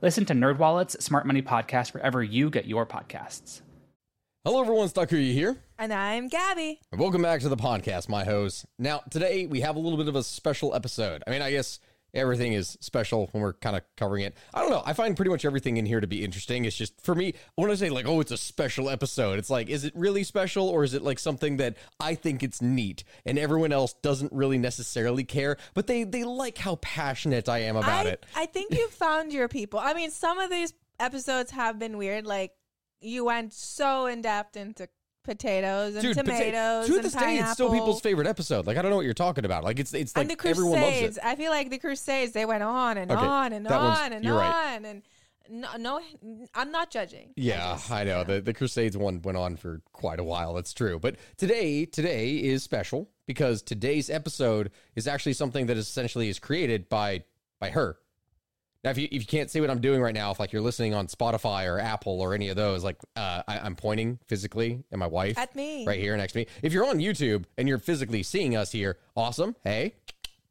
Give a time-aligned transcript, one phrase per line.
[0.00, 3.62] Listen to NerdWallet's Smart Money Podcast wherever you get your podcasts.
[4.44, 4.86] Hello, everyone.
[4.88, 5.56] Sakuya here.
[5.76, 6.80] And I'm Gabby.
[6.92, 8.64] And welcome back to the podcast, my host.
[8.78, 11.24] Now, today we have a little bit of a special episode.
[11.26, 11.80] I mean, I guess
[12.14, 14.36] everything is special when we're kind of covering it.
[14.54, 14.82] I don't know.
[14.84, 16.64] I find pretty much everything in here to be interesting.
[16.64, 19.68] It's just for me, when I say like, oh, it's a special episode, it's like,
[19.68, 23.38] is it really special or is it like something that I think it's neat and
[23.38, 28.06] everyone else doesn't really necessarily care, but they they like how passionate I am about
[28.06, 28.26] I, it.
[28.36, 29.78] I think you found your people.
[29.78, 32.26] I mean, some of these episodes have been weird.
[32.26, 32.52] Like
[33.00, 34.88] you went so in depth into
[35.28, 38.66] potatoes and Dude, tomatoes to and this day, it's still people's favorite episode.
[38.66, 39.62] Like I don't know what you're talking about.
[39.62, 40.98] Like it's it's like and the everyone loves it.
[41.00, 41.18] Crusades.
[41.22, 42.32] I feel like the Crusades.
[42.32, 44.80] They went on and Okay, on and on and on right.
[44.84, 45.02] and
[45.50, 46.00] no, no,
[46.54, 47.28] I'm not judging.
[47.28, 48.24] I Yeah, just- I know.
[48.24, 50.54] The the Crusades one went on for quite a while.
[50.54, 50.98] That's true.
[50.98, 56.88] But today, today is special because today's episode is actually something that essentially is created
[56.88, 57.24] by
[57.60, 57.96] by her.
[58.84, 60.62] Now, if you if you can't see what I'm doing right now, if like you're
[60.62, 64.84] listening on Spotify or Apple or any of those, like uh, I, I'm pointing physically
[64.92, 65.84] at my wife At me.
[65.84, 66.46] right here next to me.
[66.62, 69.56] If you're on YouTube and you're physically seeing us here, awesome.
[69.64, 69.94] Hey,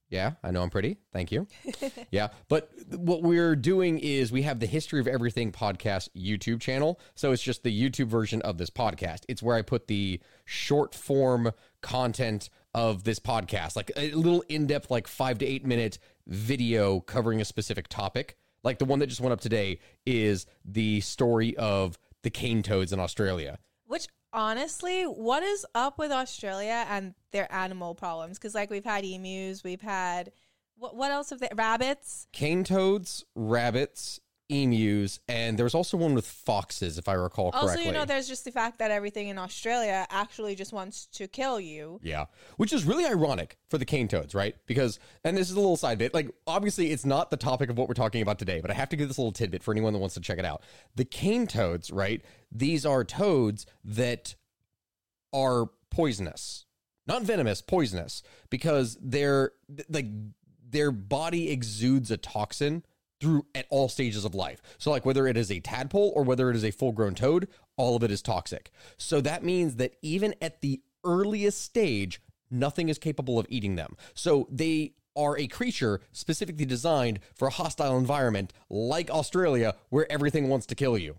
[0.10, 0.98] yeah, I know I'm pretty.
[1.12, 1.48] Thank you.
[2.12, 2.30] yeah.
[2.48, 7.00] But what we're doing is we have the History of Everything podcast YouTube channel.
[7.16, 9.24] So it's just the YouTube version of this podcast.
[9.28, 14.68] It's where I put the short form content of this podcast, like a little in
[14.68, 15.98] depth, like five to eight minute
[16.28, 18.38] video covering a specific topic.
[18.64, 22.94] Like the one that just went up today is the story of the cane toads
[22.94, 23.58] in Australia.
[23.88, 28.38] Which honestly, what is up with Australia and their animal problems?
[28.38, 30.32] Because like we've had emus, we've had
[30.78, 30.96] what?
[30.96, 31.50] What else have they?
[31.56, 32.28] Rabbits.
[32.32, 34.20] cane toads, rabbits,
[34.50, 37.70] emus, and there's also one with foxes, if I recall correctly.
[37.70, 41.28] Also, you know, there's just the fact that everything in Australia actually just wants to
[41.28, 42.00] kill you.
[42.04, 42.26] yeah,
[42.58, 44.56] which is really ironic for the cane toads, right?
[44.66, 47.78] Because, and this is a little side bit, like, obviously it's not the topic of
[47.78, 49.94] what we're talking about today, but I have to give this little tidbit for anyone
[49.94, 50.62] that wants to check it out.
[50.96, 52.24] The cane toads, right?
[52.52, 54.36] These are toads that
[55.34, 56.66] are poisonous,
[57.06, 59.52] not venomous, poisonous, because they're
[59.90, 60.08] like
[60.70, 62.84] their body exudes a toxin
[63.20, 64.62] through at all stages of life.
[64.78, 67.96] So like whether it is a tadpole or whether it is a full-grown toad, all
[67.96, 68.72] of it is toxic.
[68.98, 73.96] So that means that even at the earliest stage, nothing is capable of eating them.
[74.14, 80.48] So they are a creature specifically designed for a hostile environment like Australia where everything
[80.48, 81.18] wants to kill you.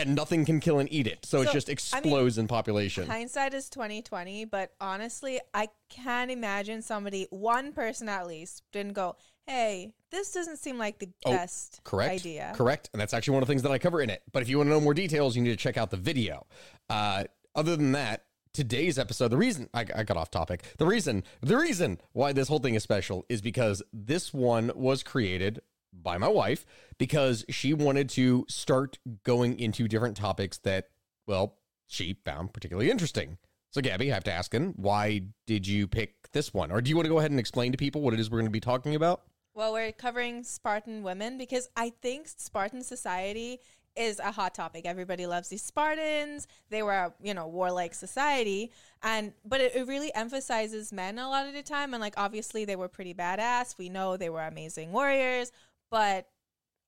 [0.00, 1.26] And nothing can kill and eat it.
[1.26, 3.06] So, it So, just I mean, explodes in population.
[3.06, 8.94] Hindsight is twenty twenty, but honestly, I can't imagine somebody, one person at least, didn't
[8.94, 9.16] go,
[9.46, 12.10] "Hey, this doesn't seem like the Oh, best Correct.
[12.12, 12.88] idea." Correct.
[12.92, 14.22] And that's actually one of the things that I cover in it.
[14.32, 16.46] But if you want to know more details, you need to check out the video.
[16.88, 17.24] Uh,
[17.54, 18.24] other than that,
[18.54, 22.48] today's episode, the reason I, I got off topic, the reason, the reason why this
[22.48, 25.60] whole thing is special is because this one was created
[25.92, 26.64] by my wife
[26.98, 30.88] because she wanted to start going into different topics that,
[31.26, 31.56] well,
[31.86, 33.38] she found particularly interesting.
[33.72, 36.72] So, Gabby, I have to ask, him, why did you pick this one?
[36.72, 38.38] Or do you want to go ahead and explain to people what it is we're
[38.38, 39.22] going to be talking about?
[39.54, 43.60] Well, we're covering Spartan women because I think Spartan society
[43.96, 44.86] is a hot topic.
[44.86, 46.46] Everybody loves these Spartans.
[46.68, 48.70] They were, a, you know, warlike society,
[49.02, 51.94] and but it, it really emphasizes men a lot of the time.
[51.94, 53.76] And like, obviously, they were pretty badass.
[53.78, 55.50] We know they were amazing warriors,
[55.90, 56.28] but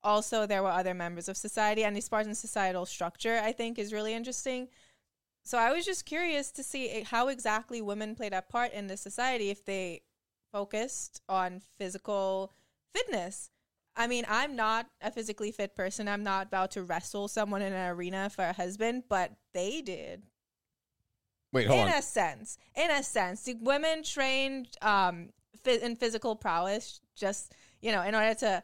[0.03, 3.93] also there were other members of society, and the Spartan societal structure I think is
[3.93, 4.69] really interesting.
[5.45, 8.87] So I was just curious to see eh, how exactly women played a part in
[8.87, 10.03] the society if they
[10.53, 12.53] focused on physical
[12.95, 13.51] fitness.
[13.97, 16.09] I mean, I'm not a physically fit person.
[16.09, 20.23] I'm not about to wrestle someone in an arena for a husband, but they did.
[21.53, 21.99] Wait, hold in on.
[21.99, 25.29] a sense, in a sense, the women trained um,
[25.67, 28.63] in physical prowess just you know in order to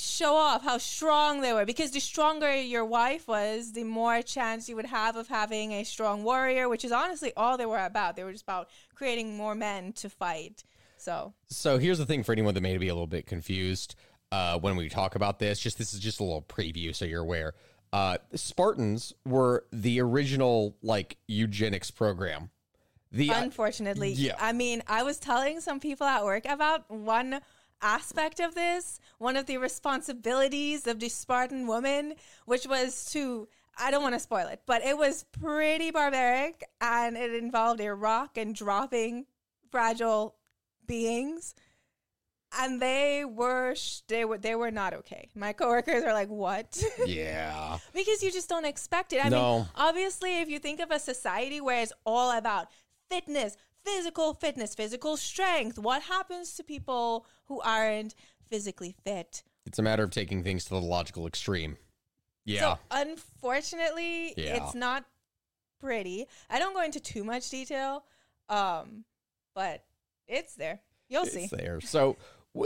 [0.00, 1.64] show off how strong they were.
[1.64, 5.84] Because the stronger your wife was, the more chance you would have of having a
[5.84, 6.68] strong warrior.
[6.68, 8.16] Which is honestly all they were about.
[8.16, 10.64] They were just about creating more men to fight.
[10.96, 13.94] So So here's the thing for anyone that may be a little bit confused
[14.32, 15.58] uh, when we talk about this.
[15.58, 17.54] Just this is just a little preview, so you're aware.
[17.92, 22.50] Uh, Spartans were the original like eugenics program.
[23.12, 24.36] The uh, unfortunately, yeah.
[24.38, 27.40] I mean, I was telling some people at work about one
[27.82, 32.14] aspect of this, one of the responsibilities of the Spartan woman,
[32.46, 33.48] which was to
[33.78, 37.94] I don't want to spoil it, but it was pretty barbaric and it involved a
[37.94, 39.26] rock and dropping
[39.70, 40.34] fragile
[40.86, 41.54] beings.
[42.58, 45.30] And they were sh- they were they were not okay.
[45.36, 47.78] My coworkers are like, "What?" Yeah.
[47.94, 49.24] because you just don't expect it.
[49.24, 49.58] I No.
[49.58, 52.66] mean, obviously, if you think of a society where it's all about
[53.08, 58.14] fitness, physical fitness, physical strength, what happens to people who aren't
[58.48, 59.42] physically fit?
[59.66, 61.76] It's a matter of taking things to the logical extreme.
[62.44, 62.60] Yeah.
[62.60, 64.64] So, unfortunately, Yeah.
[64.64, 65.04] it's not
[65.80, 66.26] pretty.
[66.48, 68.04] I don't go into too much detail,
[68.48, 69.04] um,
[69.54, 69.84] but
[70.26, 70.80] it's there.
[71.08, 71.42] You'll see.
[71.44, 71.80] It's there.
[71.80, 72.16] So,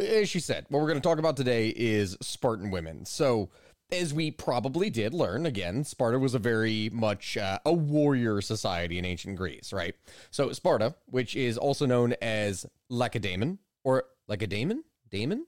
[0.01, 3.05] as she said, what we're going to talk about today is Spartan women.
[3.05, 3.51] So,
[3.93, 8.99] as we probably did learn, again, Sparta was a very much uh, a warrior society
[8.99, 9.95] in ancient Greece, right?
[10.31, 15.47] So, Sparta, which is also known as Lacedaemon or Lacedaemon, Damon.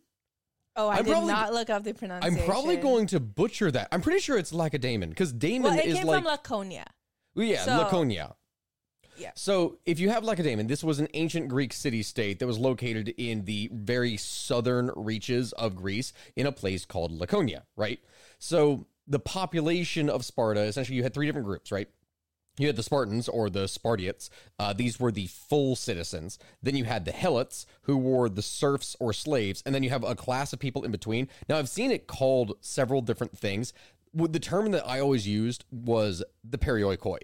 [0.77, 2.39] Oh, I I'm did probably- not look up the pronunciation.
[2.39, 3.89] I'm probably going to butcher that.
[3.91, 6.85] I'm pretty sure it's Lacedaemon because Damon Well, it is came like from Laconia.
[7.35, 8.35] Well, yeah, So- Laconia.
[9.19, 9.31] Yeah.
[9.35, 13.15] So if you have Lacedaemon, this was an ancient Greek city state that was located
[13.17, 17.99] in the very southern reaches of Greece in a place called Laconia, right?
[18.39, 21.89] So the population of Sparta, essentially, you had three different groups, right?
[22.59, 24.31] You had the Spartans or the Spartiates.
[24.59, 26.39] Uh, these were the full citizens.
[26.63, 29.63] Then you had the Helots, who were the serfs or slaves.
[29.67, 31.29] And then you have a class of people in between.
[31.49, 33.73] Now, I've seen it called several different things.
[34.15, 37.19] The term that I always used was the perioikoi.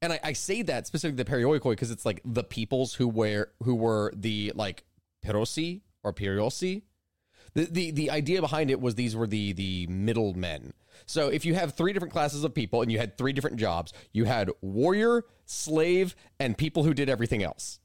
[0.00, 3.50] And I, I say that specifically the perioikoi because it's like the peoples who were
[3.62, 4.84] who were the like
[5.24, 6.82] perosi or periosi.
[7.56, 10.72] The, the the idea behind it was these were the the middlemen.
[11.06, 13.92] So if you have three different classes of people and you had three different jobs,
[14.12, 17.78] you had warrior, slave, and people who did everything else.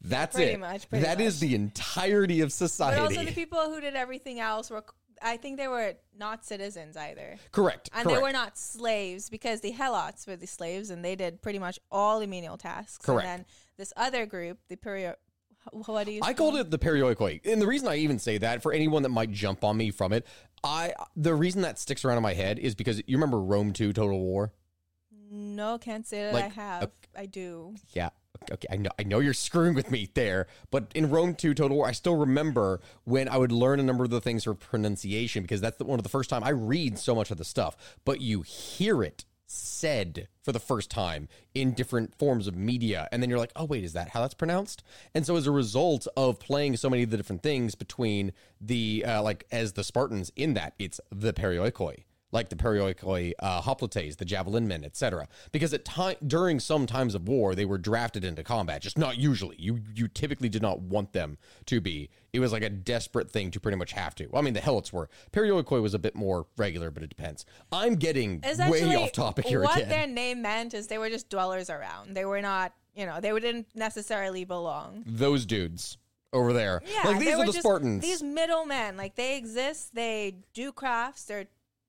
[0.00, 0.60] That's Pretty it.
[0.60, 1.40] much, pretty That is much.
[1.48, 3.00] the entirety of society.
[3.00, 4.84] But also the people who did everything else were,
[5.20, 7.36] I think they were not citizens either.
[7.52, 7.90] correct.
[7.92, 8.16] And correct.
[8.16, 11.78] they were not slaves because the Helots were the slaves and they did pretty much
[11.90, 13.04] all the menial tasks.
[13.04, 13.26] Correct.
[13.26, 13.46] And then
[13.76, 15.14] this other group, the perio,
[15.72, 17.44] what do you I called it the perioikoi.
[17.46, 20.12] And the reason I even say that for anyone that might jump on me from
[20.12, 20.26] it,
[20.64, 23.92] I the reason that sticks around in my head is because you remember Rome 2
[23.92, 24.52] Total War?
[25.30, 26.90] No, can't say that I Like, have.
[27.16, 27.74] I do.
[27.92, 28.10] Yeah.
[28.52, 31.76] Okay, I know I know you're screwing with me there, but in Rome 2 Total
[31.76, 35.42] War, I still remember when I would learn a number of the things for pronunciation
[35.42, 37.76] because that's the, one of the first time I read so much of the stuff,
[38.04, 43.22] but you hear it said for the first time in different forms of media and
[43.22, 44.82] then you're like, "Oh wait, is that how that's pronounced?"
[45.14, 49.04] And so as a result of playing so many of the different things between the
[49.06, 54.16] uh, like as the Spartans in that, it's the perioikoi like the perioikoi uh, hoplites,
[54.16, 55.28] the javelin men, etc.
[55.52, 58.82] Because at time during some times of war, they were drafted into combat.
[58.82, 59.56] Just not usually.
[59.58, 62.10] You you typically did not want them to be.
[62.32, 64.28] It was like a desperate thing to pretty much have to.
[64.34, 65.08] I mean, the Helots were.
[65.32, 67.46] Perioikoi was a bit more regular, but it depends.
[67.72, 69.88] I'm getting way off topic here what again.
[69.88, 72.14] their name meant is they were just dwellers around.
[72.14, 75.04] They were not, you know, they didn't necessarily belong.
[75.06, 75.96] Those dudes
[76.32, 78.02] over there, Yeah, like these are the just Spartans.
[78.02, 79.94] These middlemen, like they exist.
[79.94, 81.24] They do crafts.
[81.24, 81.46] They're,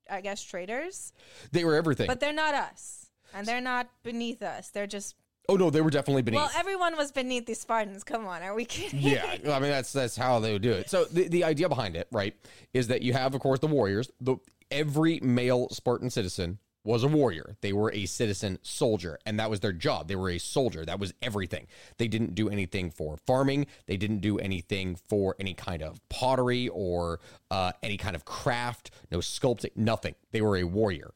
[0.09, 1.13] I guess, traders,
[1.51, 2.07] they were everything.
[2.07, 4.69] but they're not us, and they're not beneath us.
[4.69, 5.15] They're just.
[5.47, 6.39] oh no, they were definitely beneath.
[6.39, 8.03] Well, everyone was beneath the Spartans.
[8.03, 9.01] Come on, are we kidding?
[9.01, 10.89] yeah, I mean that's that's how they would do it.
[10.89, 12.35] So the, the idea behind it, right,
[12.73, 14.09] is that you have, of course, the warriors.
[14.21, 14.37] The
[14.71, 17.57] every male Spartan citizen was a warrior.
[17.61, 20.07] They were a citizen soldier, and that was their job.
[20.07, 20.85] They were a soldier.
[20.85, 21.67] That was everything.
[21.97, 23.67] They didn't do anything for farming.
[23.85, 27.19] They didn't do anything for any kind of pottery or
[27.51, 28.91] uh, any kind of craft.
[29.11, 29.75] No sculpting.
[29.75, 30.15] Nothing.
[30.31, 31.11] They were a warrior.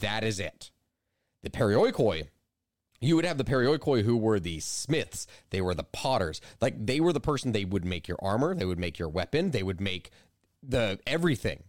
[0.00, 0.70] That is it.
[1.42, 2.28] The perioikoi
[3.00, 7.00] you would have the perioikoi who were the smiths they were the potters like they
[7.00, 9.80] were the person they would make your armor they would make your weapon they would
[9.80, 10.10] make
[10.62, 11.64] the everything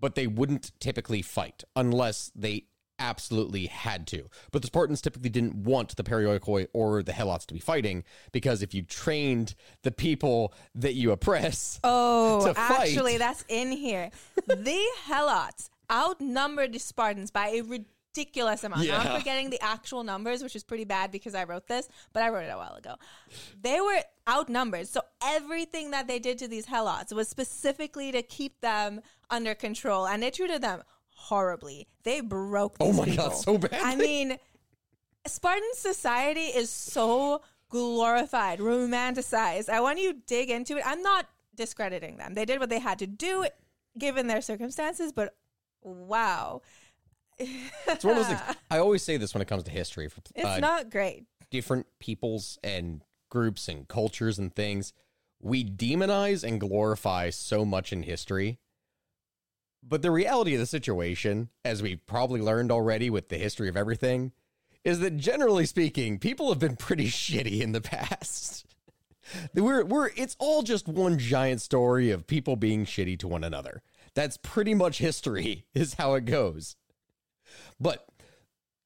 [0.00, 2.64] but they wouldn't typically fight unless they
[2.98, 7.54] absolutely had to but the spartans typically didn't want the perioikoi or the helots to
[7.54, 9.54] be fighting because if you trained
[9.84, 14.10] the people that you oppress Oh, actually, that's in here.
[14.46, 17.86] the Helots outnumbered the Spartans by a ridiculous
[18.16, 18.86] amount.
[18.86, 22.22] Now, I'm forgetting the actual numbers, which is pretty bad because I wrote this, but
[22.22, 22.96] I wrote it a while ago.
[23.60, 24.88] They were outnumbered.
[24.88, 29.00] So everything that they did to these Helots was specifically to keep them
[29.30, 30.82] under control, and they treated them
[31.14, 31.86] horribly.
[32.02, 33.74] They broke Oh my God, so bad.
[33.74, 34.38] I mean,
[35.26, 39.68] Spartan society is so glorified, romanticized.
[39.68, 40.82] I want you to dig into it.
[40.86, 42.34] I'm not discrediting them.
[42.34, 43.46] They did what they had to do
[43.98, 45.36] given their circumstances, but
[45.82, 46.62] wow.
[47.88, 50.20] It's one of those things i always say this when it comes to history for
[50.34, 51.24] It's uh, not great.
[51.50, 54.92] different peoples and groups and cultures and things
[55.40, 58.58] we demonize and glorify so much in history.
[59.82, 63.76] But the reality of the situation, as we've probably learned already with the history of
[63.76, 64.32] everything,
[64.84, 68.66] is that generally speaking, people have been pretty shitty in the past.
[69.54, 73.80] we're we're it's all just one giant story of people being shitty to one another.
[74.14, 76.76] That's pretty much history, is how it goes.
[77.80, 78.06] But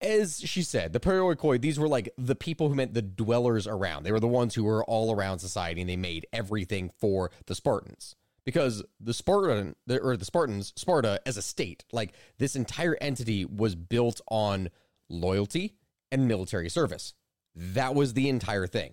[0.00, 4.04] as she said, the Perioikoi, these were like the people who meant the dwellers around.
[4.04, 7.54] They were the ones who were all around society and they made everything for the
[7.54, 8.14] Spartans.
[8.44, 13.74] Because the Spartan or the Spartans, Sparta as a state, like this entire entity was
[13.74, 14.68] built on
[15.08, 15.76] loyalty
[16.12, 17.14] and military service.
[17.54, 18.92] That was the entire thing.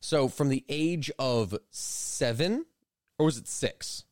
[0.00, 2.66] So from the age of seven,
[3.18, 4.04] or was it six?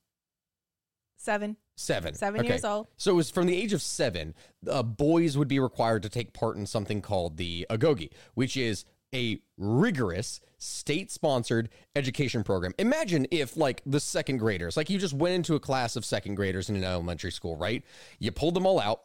[1.18, 1.58] Seven.
[1.76, 2.14] Seven.
[2.14, 2.50] Seven Okay.
[2.50, 2.86] years old.
[2.96, 4.34] So it was from the age of seven,
[4.68, 8.84] uh, boys would be required to take part in something called the Agoge, which is
[9.14, 12.72] a rigorous state sponsored education program.
[12.78, 16.34] Imagine if, like, the second graders, like you just went into a class of second
[16.36, 17.84] graders in an elementary school, right?
[18.18, 19.02] You pulled them all out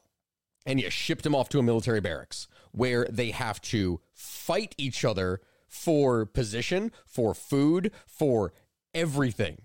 [0.66, 5.04] and you shipped them off to a military barracks where they have to fight each
[5.04, 8.54] other for position, for food, for
[8.94, 9.62] everything.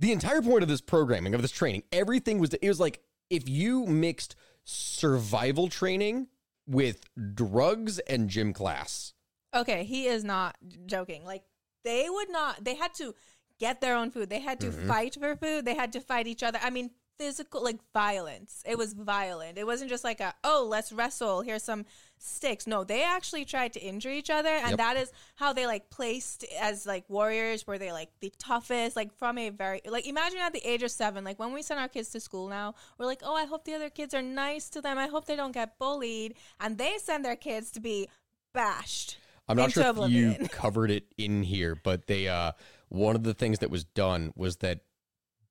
[0.00, 3.48] The entire point of this programming, of this training, everything was it was like if
[3.48, 6.26] you mixed survival training
[6.66, 7.02] with
[7.34, 9.12] drugs and gym class.
[9.54, 11.24] Okay, he is not joking.
[11.24, 11.42] Like
[11.84, 12.64] they would not.
[12.64, 13.14] They had to
[13.58, 14.30] get their own food.
[14.30, 14.88] They had to Mm-hmm.
[14.88, 15.64] fight for food.
[15.64, 16.58] They had to fight each other.
[16.62, 18.62] I mean, physical, like violence.
[18.66, 19.58] It was violent.
[19.58, 21.42] It wasn't just like a oh, let's wrestle.
[21.42, 21.84] Here's some
[22.22, 22.66] sticks.
[22.66, 24.78] No, they actually tried to injure each other, and Yep.
[24.78, 27.66] that is how they like placed as like warriors.
[27.66, 28.94] Were they like the toughest?
[28.94, 31.24] Like from a very like imagine at the age of seven.
[31.24, 33.74] Like when we send our kids to school now, we're like, oh, I hope the
[33.74, 34.98] other kids are nice to them.
[34.98, 38.08] I hope they don't get bullied, and they send their kids to be
[38.52, 39.18] bashed.
[39.48, 42.52] I'm not sure if you covered it in here, but they uh
[42.88, 44.80] one of the things that was done was that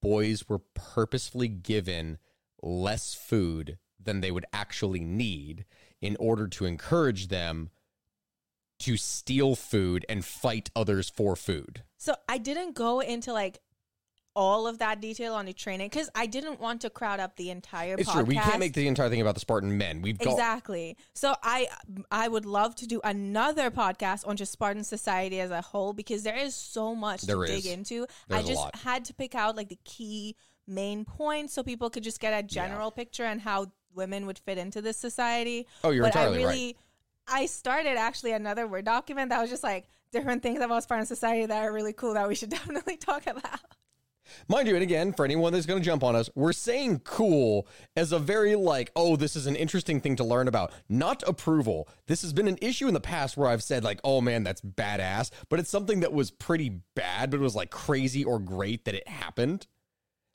[0.01, 2.17] boys were purposefully given
[2.61, 5.65] less food than they would actually need
[6.01, 7.69] in order to encourage them
[8.79, 11.83] to steal food and fight others for food.
[11.97, 13.59] So I didn't go into like
[14.35, 17.49] all of that detail on the training because I didn't want to crowd up the
[17.49, 17.95] entire.
[17.97, 18.13] It's podcast.
[18.13, 18.23] true.
[18.23, 20.01] We can't make the entire thing about the Spartan men.
[20.01, 20.95] We've got Exactly.
[21.13, 21.67] So I
[22.09, 26.23] I would love to do another podcast on just Spartan society as a whole because
[26.23, 27.63] there is so much There to is.
[27.63, 28.07] dig into.
[28.29, 32.03] There's I just had to pick out like the key main points so people could
[32.03, 35.67] just get a general picture and how women would fit into this society.
[35.83, 36.51] Oh, you're but entirely I right.
[36.51, 36.77] really
[37.27, 41.45] I started actually another Word document that was just like different things about Spartan society
[41.45, 43.59] that are really cool that we should definitely talk about.
[44.47, 47.67] Mind you, and again, for anyone that's going to jump on us, we're saying cool
[47.95, 51.87] as a very like, oh, this is an interesting thing to learn about, not approval.
[52.07, 54.61] This has been an issue in the past where I've said, like, oh man, that's
[54.61, 58.85] badass, but it's something that was pretty bad, but it was like crazy or great
[58.85, 59.67] that it happened.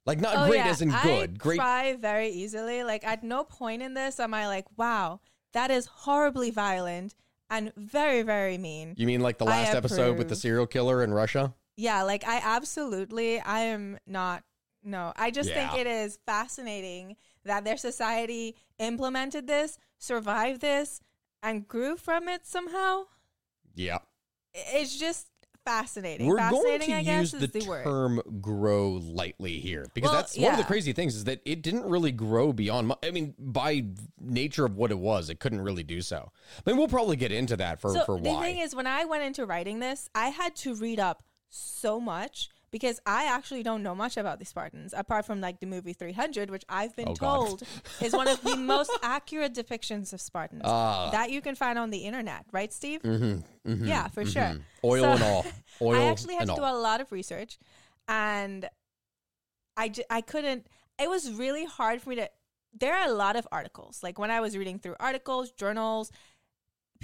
[0.06, 0.66] Like, not Oh, great yeah.
[0.68, 1.38] as in I good.
[1.38, 1.58] great.
[1.58, 2.84] cry very easily.
[2.84, 5.20] Like at no point in this am I like, wow,
[5.52, 7.14] that is horribly violent
[7.50, 8.94] and very, very mean.
[8.96, 11.54] You mean like the last episode with the serial killer in Russia?
[11.76, 14.44] Yeah, like I absolutely, I am not.
[14.86, 21.00] No, I just think it is fascinating that their society implemented this, survived this,
[21.42, 23.04] and grew from it somehow.
[23.74, 23.98] Yeah.
[24.52, 25.28] It's just
[25.64, 26.26] fascinating.
[26.26, 27.84] We're going fascinating, to I guess, use the, the word.
[27.84, 31.62] term grow lightly here because Well, that's one of the crazy things is that it
[31.62, 32.92] didn't really grow beyond.
[33.02, 33.84] I mean, by
[34.20, 36.30] nature of what it was, it couldn't really do so.
[36.66, 39.04] I mean, we'll probably get into that for, So for the thing is, when I
[39.04, 43.84] went into writing this, I had to read up so much because I actually don't
[43.84, 47.14] know much about the Spartans apart from like the movie 300, which I've been Oh,
[47.14, 47.62] told
[48.02, 51.10] is one of the most accurate depictions of Spartans Ah.
[51.12, 53.00] that you can find on the internet, right, Steve?
[53.02, 54.42] Mhm, mhm, Yeah, for sure.
[54.58, 54.62] mhm.
[54.82, 55.46] Oil So- and all.
[55.80, 56.76] Oil I actually had to do all.
[56.76, 57.58] a lot of research,
[58.08, 58.68] and
[59.76, 60.66] I j- I couldn't.
[60.98, 62.28] It was really hard for me to.
[62.76, 64.02] There are a lot of articles.
[64.02, 66.10] Like when I was reading through articles, journals,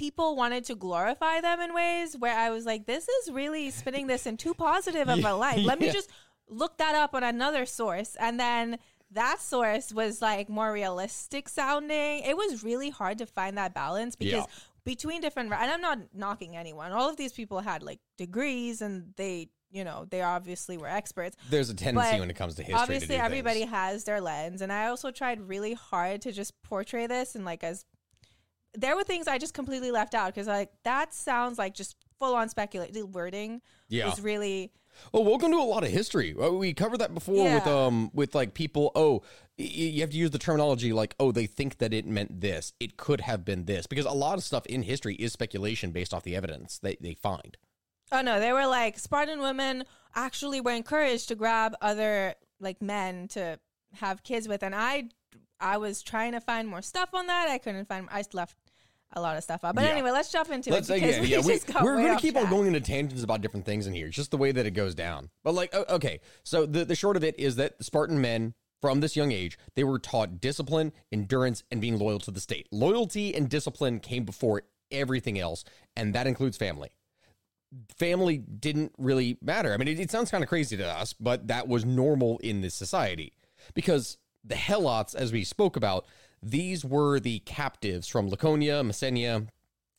[0.05, 4.07] people wanted to glorify them in ways where I was like, "This is really spinning
[4.09, 5.87] this in too positive of a light." Let Yeah.
[5.87, 6.11] me just
[6.49, 8.79] look that up on another source, and then.
[9.13, 12.23] That source was like more realistic sounding.
[12.23, 14.59] It was really hard to find that balance because Yeah.
[14.85, 16.93] between different and I'm not knocking anyone.
[16.93, 21.37] All of these people had like degrees and they, you know, they obviously were experts.
[21.51, 22.77] There's a tendency when it comes to history.
[22.77, 23.73] to obviously do everybody things.
[23.73, 27.65] has their lens and I also tried really hard to just portray this and like
[27.65, 27.85] as
[28.75, 32.35] there were things I just completely left out because like that sounds like just full
[32.35, 34.07] on speculative wording Yeah.
[34.07, 34.73] was really
[35.13, 36.35] Well, welcome to a lot of history.
[36.39, 38.93] Uh, We covered that before with um with like people.
[38.95, 39.23] Oh,
[39.59, 42.73] y- you have to use the terminology like, oh, they think that it meant this.
[42.79, 46.13] It could have been this because a lot of stuff in history is speculation based
[46.15, 47.57] off the evidence that they find.
[48.13, 49.85] Oh no, they were like Spartan women
[50.15, 53.59] actually were encouraged to grab other like men to
[53.95, 55.09] have kids with, and I
[55.61, 57.49] I was trying to find more stuff on that.
[57.49, 58.09] I couldn't find.
[58.11, 58.57] I left
[59.13, 59.75] a lot of stuff up.
[59.75, 59.91] But Yeah.
[59.91, 60.93] anyway, let's jump into Let's it.
[60.95, 61.39] say, because yeah, we yeah.
[61.83, 64.07] We, we're going to keep on going into tangents about different things in here.
[64.07, 65.31] It's just the way that it goes down.
[65.43, 69.01] But like, okay, so the the short of it is that the Spartan men from
[69.01, 72.69] this young age they were taught discipline, endurance, and being loyal to the state.
[72.71, 75.65] Loyalty and discipline came before everything else,
[75.97, 76.91] and that includes family.
[77.99, 79.73] Family didn't really matter.
[79.73, 82.63] I mean, it, it sounds kind of crazy to us, but that was normal in
[82.63, 83.33] this society
[83.75, 86.05] because the Helots, as we spoke about,
[86.43, 89.49] these were the captives from Laconia, Messenia,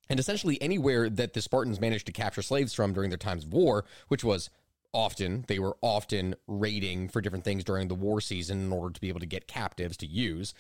[0.10, 3.54] and essentially anywhere that the Spartans managed to capture slaves from during their times of
[3.54, 4.50] war, which was
[4.94, 9.02] often, they were often raiding for different things during the war season in order to
[9.02, 10.54] be able to get captives to use.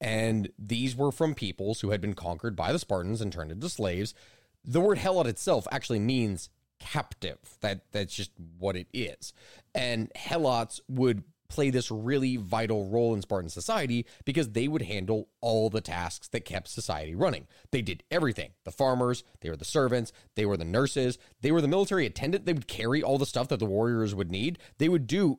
[0.00, 3.68] And these were from peoples who had been conquered by the Spartans and turned into
[3.68, 4.14] slaves.
[4.64, 7.38] The word helot itself actually means captive.
[7.60, 9.32] That that's just what it is.
[9.74, 15.28] And helots would play this really vital role in Spartan society because they would handle
[15.40, 17.46] all the tasks that kept society running.
[17.70, 18.50] They did everything.
[18.64, 22.46] The farmers, they were the servants, they were the nurses, they were the military attendant.
[22.46, 24.58] They would carry all the stuff that the warriors would need.
[24.78, 25.38] They would do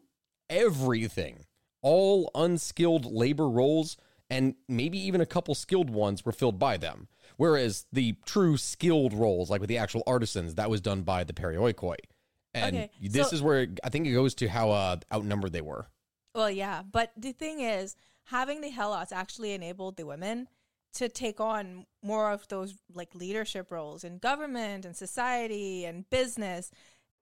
[0.50, 1.46] everything.
[1.82, 3.98] All unskilled labor roles
[4.30, 7.08] and maybe even a couple skilled ones were filled by them.
[7.38, 11.34] Whereas the true skilled roles, like with the actual artisans, that was done by the
[11.34, 11.96] perioikoi.
[12.54, 15.62] And Okay, this so- is where I think it goes to how uh, outnumbered they
[15.62, 15.88] were.
[16.38, 20.48] Well, yeah, but the thing is, having the Helots actually enabled the women
[20.94, 26.70] to take on more of those like leadership roles in government and society and business.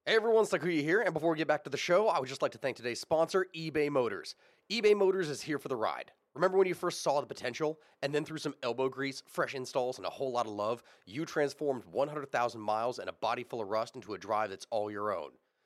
[0.05, 2.41] Hey everyone, Sakuya here, and before we get back to the show, I would just
[2.41, 4.35] like to thank today's sponsor, eBay Motors.
[4.69, 6.11] eBay Motors is here for the ride.
[6.33, 9.97] Remember when you first saw the potential, and then through some elbow grease, fresh installs,
[9.97, 13.69] and a whole lot of love, you transformed 100,000 miles and a body full of
[13.69, 15.29] rust into a drive that's all your own?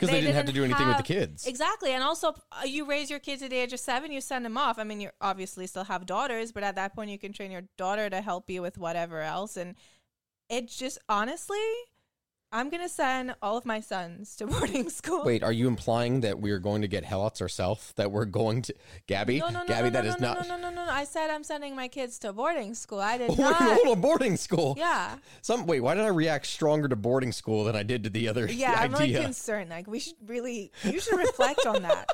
[0.00, 1.46] Because they, didn't have to do anything with the kids.
[1.46, 1.92] Exactly.
[1.92, 4.56] And also, uh, you raise your kids at the age of seven, you send them
[4.56, 4.78] off.
[4.78, 7.64] I mean, you obviously still have daughters, but at that point, you can train your
[7.76, 9.58] daughter to help you with whatever else.
[9.58, 9.74] And
[10.48, 11.58] it just, honestly,
[12.52, 15.24] I'm going to send all of my sons to boarding school.
[15.24, 17.92] Wait, are you implying that we are going to get helots ourselves?
[17.96, 18.74] That we're going to
[19.06, 19.38] Gabby?
[19.38, 20.48] No, no, no, Gabby, no, that no, is no, not.
[20.48, 20.92] no, no, no, no.
[20.92, 23.00] I said I'm sending my kids to boarding school.
[23.00, 23.60] I did We're not.
[23.60, 24.74] going to boarding school.
[24.76, 25.16] Yeah.
[25.42, 25.80] Some wait.
[25.80, 28.74] Why did I react stronger to boarding school than I did to the other Yeah,
[28.76, 29.70] I'm like concerned.
[29.70, 32.10] Like we should really, you should reflect on that.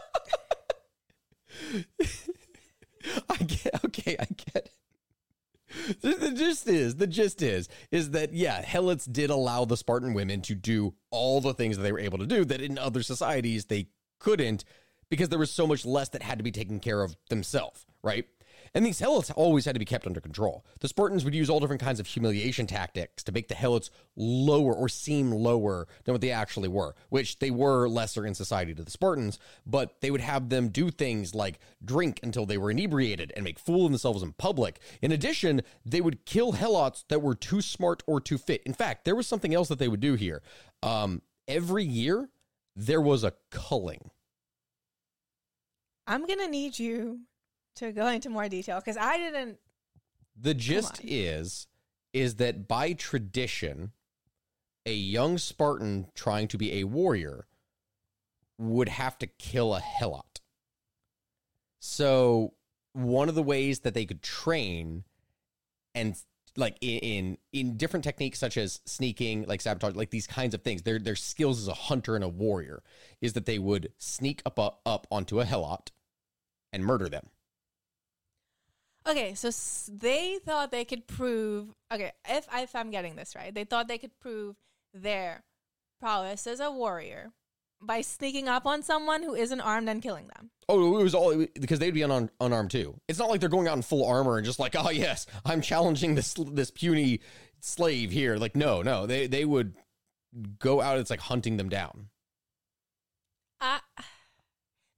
[3.30, 4.70] I get okay, I get it.
[6.00, 10.40] The, gist is, the gist is, is that yeah, Helots did allow the Spartan women
[10.42, 13.66] to do all the things that they were able to do that in other societies
[13.66, 14.64] they couldn't
[15.08, 18.26] because there was so much less that had to be taken care of themselves, right?
[18.74, 20.64] And these Helots always had to be kept under control.
[20.80, 24.72] The Spartans would use all different kinds of humiliation tactics to make the Helots lower
[24.72, 28.82] or seem lower than what they actually were, which they were lesser in society to
[28.82, 33.32] the Spartans, but they would have them do things like drink until they were inebriated
[33.36, 34.80] and make fool of themselves in public.
[35.02, 38.62] In addition, they would kill Helots that were too smart or too fit.
[38.64, 40.42] In fact, there was something else that they would do here.
[40.82, 42.28] Um, every year,
[42.74, 44.10] there was a culling.
[46.06, 47.20] I'm gonna need you
[47.76, 49.58] to go into more detail because I didn't.
[50.38, 51.66] The gist is
[52.12, 53.92] is that by tradition,
[54.84, 57.46] a young Spartan trying to be a warrior
[58.58, 60.40] would have to kill a helot.
[61.78, 62.54] So
[62.92, 65.04] one of the ways that they could train
[65.94, 66.16] and
[66.56, 70.62] like in, in in different techniques such as sneaking, like sabotage, like these kinds of
[70.62, 72.82] things, their their skills as a hunter and a warrior
[73.20, 75.90] is that they would sneak up up onto a helot
[76.72, 77.28] and murder them.
[79.08, 81.68] Okay, so s- they thought they could prove.
[81.92, 84.56] Okay, if if I'm getting this right, they thought they could prove
[84.92, 85.42] their
[86.00, 87.30] prowess as a warrior
[87.80, 90.50] by sneaking up on someone who isn't armed and killing them.
[90.68, 92.98] Oh, it was all because they'd be un- unarmed too.
[93.06, 95.60] It's not like they're going out in full armor and just like, oh yes, I'm
[95.60, 97.20] challenging this this puny
[97.60, 98.36] slave here.
[98.36, 99.74] Like, no, no, they they would
[100.58, 100.98] go out.
[100.98, 102.08] It's like hunting them down.
[103.60, 103.78] Uh,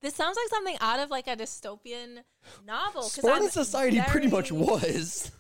[0.02, 2.18] this sounds like something out of like a dystopian
[2.66, 3.02] novel.
[3.02, 5.30] Spartan I'm society pretty much was.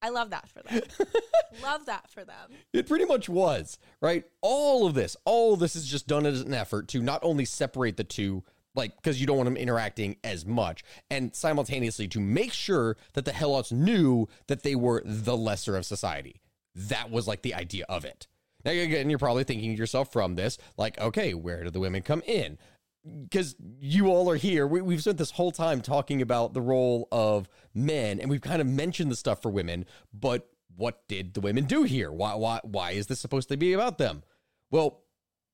[0.00, 0.82] I love that for them.
[1.62, 2.50] love that for them.
[2.74, 4.24] It pretty much was, right?
[4.42, 7.46] All of this, all of this is just done as an effort to not only
[7.46, 12.20] separate the two like because you don't want them interacting as much, and simultaneously to
[12.20, 16.40] make sure that the Helots knew that they were the lesser of society.
[16.74, 18.26] That was like the idea of it.
[18.64, 22.02] Now, again, you're probably thinking to yourself from this, like, okay, where do the women
[22.02, 22.58] come in?
[23.04, 24.66] Because you all are here.
[24.66, 28.62] We, we've spent this whole time talking about the role of men, and we've kind
[28.62, 32.10] of mentioned the stuff for women, but what did the women do here?
[32.10, 34.22] Why, why, why is this supposed to be about them?
[34.70, 35.02] Well,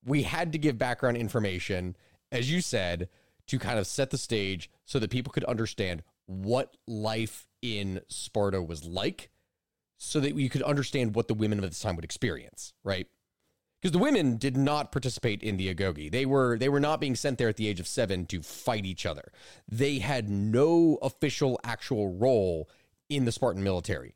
[0.05, 1.95] we had to give background information,
[2.31, 3.09] as you said,
[3.47, 8.61] to kind of set the stage so that people could understand what life in Sparta
[8.61, 9.29] was like
[10.03, 13.05] so that you could understand what the women of this time would experience, right?
[13.79, 16.09] Because the women did not participate in the agoge.
[16.09, 18.83] They were they were not being sent there at the age of 7 to fight
[18.83, 19.31] each other.
[19.69, 22.67] They had no official actual role
[23.09, 24.15] in the Spartan military.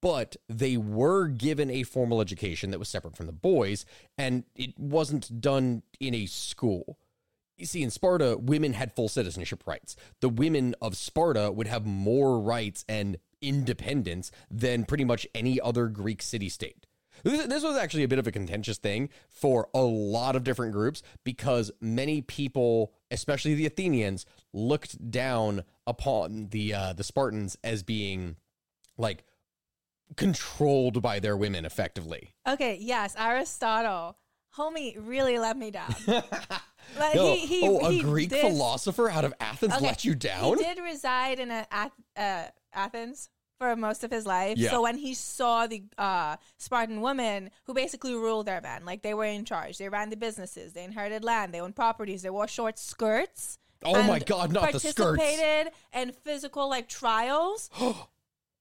[0.00, 3.84] But they were given a formal education that was separate from the boys
[4.16, 6.96] and it wasn't done in a school.
[7.58, 9.96] You see, in Sparta, women had full citizenship rights.
[10.20, 15.88] The women of Sparta would have more rights and independence than pretty much any other
[15.88, 16.86] Greek city state.
[17.24, 21.02] This, was actually a bit of a contentious thing for a lot of different groups
[21.24, 28.36] because many people, especially the Athenians, looked down upon the uh, the Spartans as being
[28.96, 29.24] like
[30.16, 32.34] controlled by their women effectively.
[32.46, 34.16] Okay, yes, Aristotle,
[34.56, 35.94] homie, really let me down.
[36.98, 37.34] Like, no.
[37.34, 40.58] he, he, oh, a he Greek did, philosopher out of Athens okay, let you down?
[40.58, 41.66] He did reside in a,
[42.16, 44.56] uh, Athens for most of his life.
[44.56, 44.70] Yeah.
[44.70, 49.14] So when he saw the uh, Spartan women who basically ruled their men, like they
[49.14, 52.48] were in charge, they ran the businesses, they inherited land, they owned properties, they wore
[52.48, 53.58] short skirts.
[53.84, 54.96] Oh my God, not the skirts!
[54.96, 57.70] Participated in physical like trials.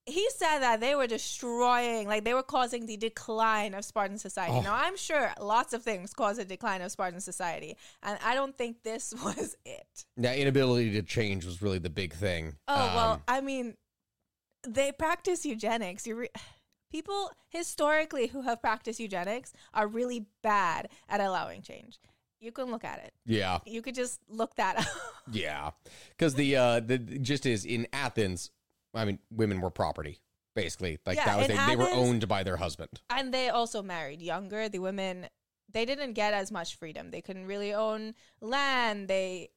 [0.07, 4.53] he said that they were destroying, like they were causing the decline of Spartan society.
[4.55, 4.61] Oh.
[4.61, 8.57] Now, I'm sure lots of things cause a decline of Spartan society, and I don't
[8.57, 10.05] think this was it.
[10.15, 12.55] That inability to change was really the big thing.
[12.67, 13.75] Oh um, well, I mean,
[14.65, 16.07] they practice eugenics.
[16.07, 16.29] You re-
[16.91, 21.99] people historically who have practiced eugenics are really bad at allowing change.
[22.39, 23.13] You can look at it.
[23.25, 23.59] Yeah.
[23.65, 24.85] You could just look that up.
[25.31, 25.71] yeah.
[26.17, 28.51] Cuz the uh the just is in Athens,
[28.93, 30.19] I mean, women were property
[30.57, 30.97] basically.
[31.05, 32.99] Like yeah, that was they, Athens, they were owned by their husband.
[33.09, 34.67] And they also married younger.
[34.67, 35.27] The women
[35.71, 37.11] they didn't get as much freedom.
[37.11, 39.07] They couldn't really own land.
[39.07, 39.49] They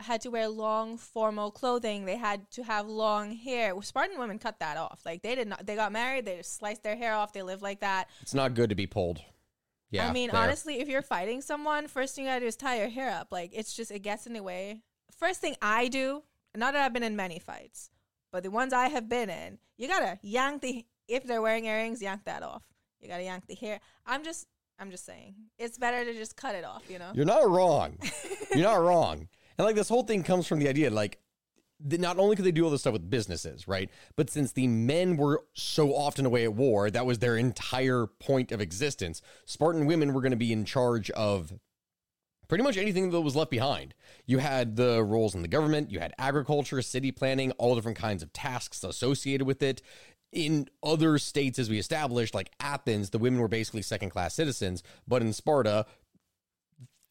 [0.00, 2.04] had to wear long formal clothing.
[2.04, 3.74] They had to have long hair.
[3.82, 5.00] Spartan women cut that off.
[5.04, 5.66] Like they did not.
[5.66, 6.24] They got married.
[6.24, 7.32] They sliced their hair off.
[7.32, 8.08] They lived like that.
[8.20, 9.20] It's not good to be pulled.
[9.90, 10.08] Yeah.
[10.08, 10.40] I mean, there.
[10.40, 13.28] honestly, if you're fighting someone, first thing you gotta do is tie your hair up.
[13.30, 14.82] Like it's just it gets in the way.
[15.18, 16.22] First thing I do,
[16.54, 17.90] not that I've been in many fights,
[18.36, 22.02] but the ones I have been in, you gotta yank the if they're wearing earrings,
[22.02, 22.64] yank that off.
[23.00, 23.80] You gotta yank the hair.
[24.04, 24.46] I'm just
[24.78, 25.36] I'm just saying.
[25.58, 27.12] It's better to just cut it off, you know?
[27.14, 27.96] You're not wrong.
[28.54, 29.28] You're not wrong.
[29.56, 31.18] And like this whole thing comes from the idea like
[31.80, 33.88] not only could they do all this stuff with businesses, right?
[34.16, 38.52] But since the men were so often away at war, that was their entire point
[38.52, 39.22] of existence.
[39.46, 41.54] Spartan women were going to be in charge of
[42.48, 43.94] pretty much anything that was left behind.
[44.26, 48.22] You had the roles in the government, you had agriculture, city planning, all different kinds
[48.22, 49.82] of tasks associated with it.
[50.32, 54.82] In other states, as we established, like Athens, the women were basically second class citizens,
[55.06, 55.86] but in Sparta,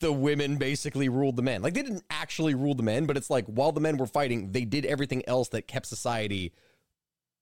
[0.01, 1.61] the women basically ruled the men.
[1.61, 4.51] Like they didn't actually rule the men, but it's like while the men were fighting,
[4.51, 6.53] they did everything else that kept society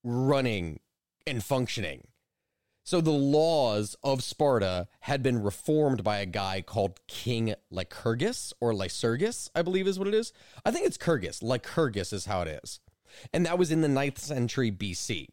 [0.03, 0.79] running
[1.25, 2.07] and functioning.
[2.85, 8.73] So the laws of Sparta had been reformed by a guy called King Lycurgus or
[8.73, 10.33] Lycurgus, I believe is what it is.
[10.65, 11.41] I think it's Kyrgyz.
[11.41, 12.81] Lycurgus is how it is.
[13.31, 15.27] And that was in the 9th century BC.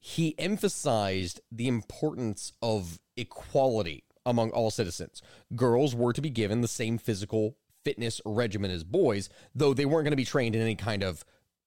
[0.00, 5.22] He emphasized the importance of equality among all citizens.
[5.54, 10.04] Girls were to be given the same physical fitness regimen as boys, though they weren't
[10.04, 11.24] going to be trained in any kind of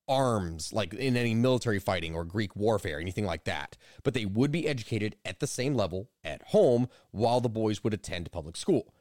[0.08, 3.78] arms, like in any military fighting or Greek warfare, anything like that.
[4.04, 7.94] But they would be educated at the same level at home while the boys would
[7.94, 8.94] attend public school.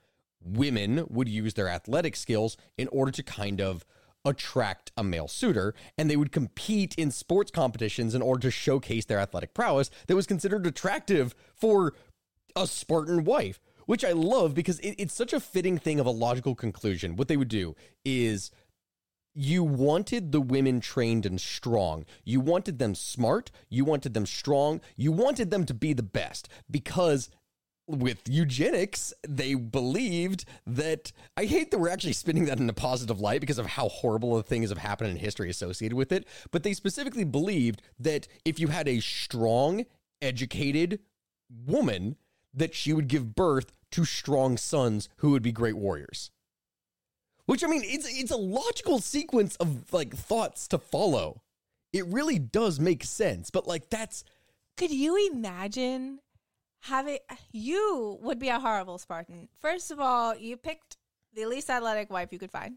[0.45, 3.85] Women would use their athletic skills in order to kind of
[4.25, 9.05] attract a male suitor, and they would compete in sports competitions in order to showcase
[9.05, 11.95] their athletic prowess that was considered attractive for
[12.55, 16.11] a Spartan wife, which I love because it, it's such a fitting thing of a
[16.11, 17.17] logical conclusion.
[17.17, 18.51] What they would do is
[19.35, 22.05] you wanted the women trained and strong.
[22.25, 23.51] You wanted them smart.
[23.69, 24.81] You wanted them strong.
[24.97, 27.31] You wanted them to be the best because
[27.89, 33.21] with eugenics, they believed that I hate that we're actually spinning that in a positive
[33.21, 36.27] light because of how horrible the things have happened in history associated with it.
[36.51, 39.85] But they specifically believed that if you had a strong,
[40.21, 41.01] educated
[41.67, 42.17] woman,
[42.55, 46.31] that she would give birth to strong sons who would be great warriors.
[47.47, 51.43] Which I mean, it's it's a logical sequence of like thoughts to follow.
[51.93, 54.25] It really does make sense, but like that's
[54.77, 56.21] Could you imagine
[56.83, 57.19] having
[57.53, 59.49] you would be a horrible Spartan.
[59.61, 60.97] First of all, you picked
[61.35, 62.77] the least athletic wife you could find,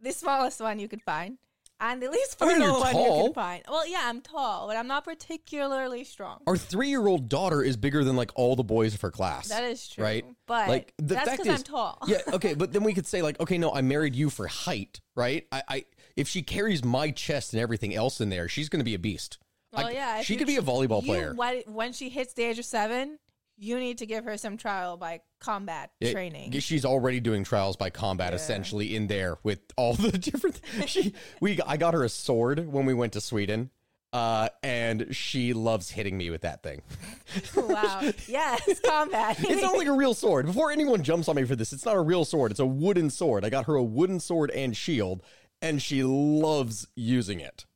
[0.00, 1.38] the smallest one you could find,
[1.80, 3.26] and the least I mean, fertile you're one you tall.
[3.28, 3.62] could find.
[3.68, 6.40] Well, yeah, I'm tall, but I'm not particularly strong.
[6.46, 9.48] our three year old daughter is bigger than like all the boys of her class.
[9.48, 10.24] That is true, right?
[10.46, 11.98] But like the that's fact because is, I'm tall.
[12.06, 15.00] yeah, okay, but then we could say like, okay, no, I married you for height,
[15.16, 15.46] right?
[15.50, 15.84] I, I
[16.16, 18.98] if she carries my chest and everything else in there, she's going to be a
[18.98, 19.38] beast.
[19.72, 21.34] Well, I- yeah, she could be a volleyball You- player.
[21.34, 23.18] when- when she hits the age of seven,
[23.56, 26.52] you need to give her some trial by combat Yeah, training.
[26.60, 30.60] She's already doing trials by combat, essentially in there with all the different.
[30.86, 33.70] She, we, I got her a sword when we went to Sweden,
[34.12, 36.82] uh, and she loves hitting me with that thing.
[37.56, 38.00] wow.
[38.28, 39.36] Yes, combat.
[39.40, 40.46] It's not like a real sword.
[40.46, 42.50] Before anyone jumps on me for this, it's not a real sword.
[42.50, 43.44] It's a wooden sword.
[43.44, 45.22] I got her a wooden sword and shield,
[45.62, 47.66] and she loves using it.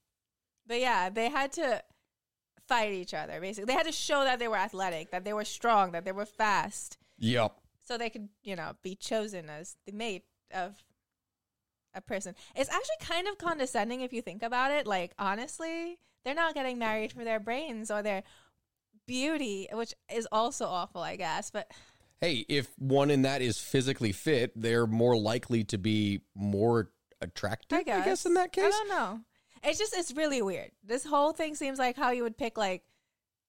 [0.66, 1.82] But yeah, they had to
[2.66, 3.40] fight each other.
[3.40, 6.12] Basically, they had to show that they were athletic, that they were strong, that they
[6.12, 7.52] were fast, Yep.
[7.84, 10.74] so they could, you know, be chosen as the mate of
[11.94, 12.34] a person.
[12.56, 14.86] It's actually kind of condescending if you think about it.
[14.86, 18.22] Like honestly, they're not getting married for their brains or their
[19.06, 21.50] beauty, which is also awful, I guess.
[21.50, 21.70] But
[22.20, 27.78] Hey, if one in that is physically fit, they're more likely to be more attractive.
[27.78, 28.64] I guess, in that case.
[28.64, 29.20] I don't know.
[29.62, 30.70] It's just it's really weird.
[30.82, 32.82] This whole thing seems like how you would pick like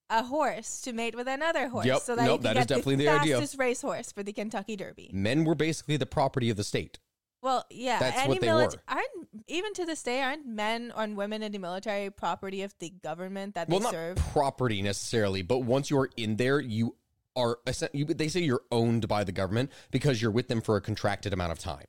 [0.10, 2.02] a horse to mate with another horse, Yep.
[2.02, 3.36] so that Nope, you can that is get the definitely the idea.
[3.38, 5.10] fastest racehorse for the Kentucky Derby.
[5.14, 7.00] Men were basically the property of the state.
[7.42, 8.82] Well, yeah, That's any what they mili- were.
[8.88, 12.90] aren't even to this day aren't men and women in the military property of the
[12.90, 14.18] government that well, they not serve?
[14.32, 16.96] property necessarily, but once you are in there, you
[17.36, 17.60] are.
[17.92, 21.52] they say you're owned by the government because you're with them for a contracted amount
[21.52, 21.86] of time.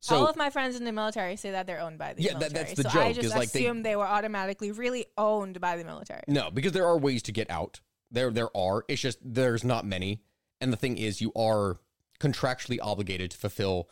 [0.00, 2.34] So All of my friends in the military say that they're owned by the military.
[2.34, 5.76] Yeah, that- that's the so I just like, they- they, were automatically really owned by
[5.76, 6.22] the military.
[6.28, 7.80] no, because there are ways to get out.
[8.10, 8.84] There, there are.
[8.88, 10.22] It's just there's not many.
[10.60, 11.78] And the thing is, you are
[12.20, 13.88] contractually obligated to fulfill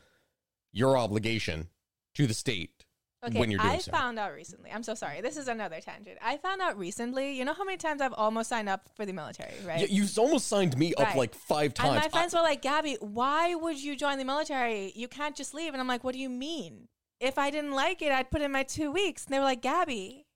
[0.73, 1.69] your obligation
[2.15, 2.76] to the state
[3.25, 3.91] Okay, when you're doing I so.
[3.91, 4.71] found out recently.
[4.71, 5.21] I'm so sorry.
[5.21, 6.19] This is another tangent.
[6.23, 7.33] I found out recently.
[7.37, 9.81] You know how many times I've almost signed up for the military, right?
[9.81, 11.17] Yeah, you've almost signed me up Right.
[11.17, 12.03] like five and times.
[12.03, 14.93] my friends were like, "Gabby, why would you join the military?
[14.95, 16.89] You can't just leave." And I'm like, "What do you mean?
[17.19, 19.63] If I didn't like it, I'd put in my two weeks." And they were like,
[19.63, 20.27] "Gabby,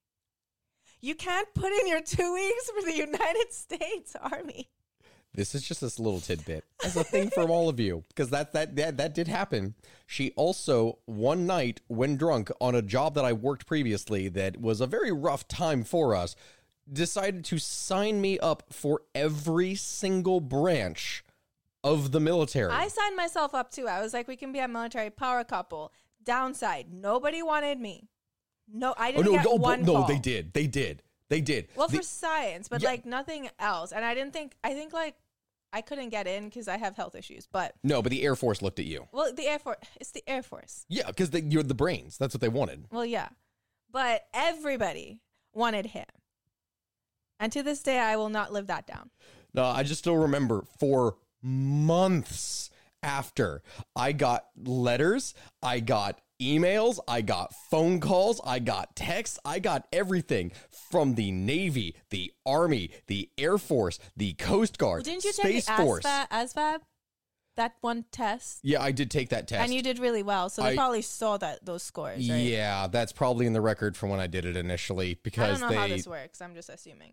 [1.03, 4.71] you can't put in your two weeks for the United States Army."
[5.35, 8.53] This is just this little tidbit as a thing from all of you because that,
[8.53, 9.75] that that that did happen.
[10.07, 14.81] She also one night when drunk on a job that I worked previously that was
[14.81, 16.35] a very rough time for us
[16.93, 21.25] decided to sign me up for every single branch
[21.85, 22.73] of the military.
[22.73, 23.87] I signed myself up too.
[23.87, 25.93] I was like, "We can be a military power couple."
[26.25, 28.09] Downside: nobody wanted me.
[28.73, 30.07] No, I oh didn't no get no one no call.
[30.07, 31.69] they did they did they did.
[31.75, 32.91] Well, The- for science, but Yeah.
[32.91, 33.93] like nothing else.
[33.93, 34.55] And I didn't think.
[34.63, 35.17] I think like
[35.73, 37.47] I couldn't get in because I have health issues.
[37.51, 39.09] But no, but the Air Force looked at you.
[39.13, 39.79] well, the Air Force.
[40.01, 40.85] It's the Air Force.
[40.89, 42.19] Yeah, because you're the brains.
[42.19, 42.85] That's what they wanted.
[42.91, 43.29] Well, yeah,
[43.91, 45.21] but everybody
[45.55, 46.07] wanted him,
[47.39, 49.11] and to this day, I will not live that down.
[49.55, 52.71] No, I just still remember for months
[53.03, 53.63] after
[53.97, 59.87] I got letters, I got emails, I got phone calls, I got texts, I got
[59.93, 60.53] everything
[60.91, 65.77] from the Navy, the Army, the Air Force, the Coast Guard, Didn't you Space take
[65.77, 66.05] the Force.
[66.05, 66.79] ASVAB, ASVAB,
[67.57, 69.63] that one test, Yeah, I did take that test.
[69.63, 70.49] and you did really well.
[70.49, 72.29] So they I- probably saw that those scores.
[72.29, 72.37] Right?
[72.43, 75.71] Yeah, that's probably in the record from when I did it initially Because I don't
[75.73, 76.41] know how they this works.
[76.41, 77.13] I'm just assuming.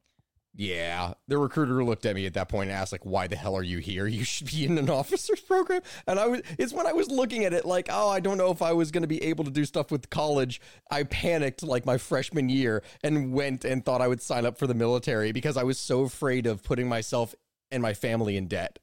[0.59, 3.55] Yeah, the recruiter looked at me at that point and asked, like, why the hell
[3.55, 4.07] are you here?
[4.07, 5.83] You should be in an officer's program.
[6.07, 8.49] And I was, it's when I was looking at it, like, oh, I don't know
[8.49, 10.59] if I was going to be able to do stuff with college.
[10.89, 14.65] I panicked like my freshman year and went and thought I would sign up for
[14.65, 17.35] the military because I was so afraid of putting myself
[17.69, 18.79] and my family in debt.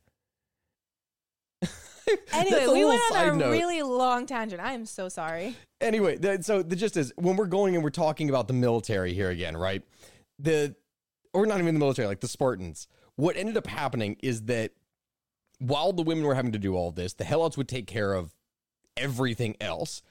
[2.35, 3.51] Anyway, we went on a note.
[3.51, 4.61] really long tangent.
[4.61, 5.57] I am so sorry.
[5.81, 9.31] anyway, so the gist is when we're going and we're talking about the military here
[9.31, 9.83] again, right?
[10.39, 10.77] The
[11.35, 12.88] or not even the military, like the Spartans.
[13.16, 14.73] What ended up happening is that
[15.59, 18.35] while the women were having to do all this, the Helots would take care of
[18.97, 20.03] everything else,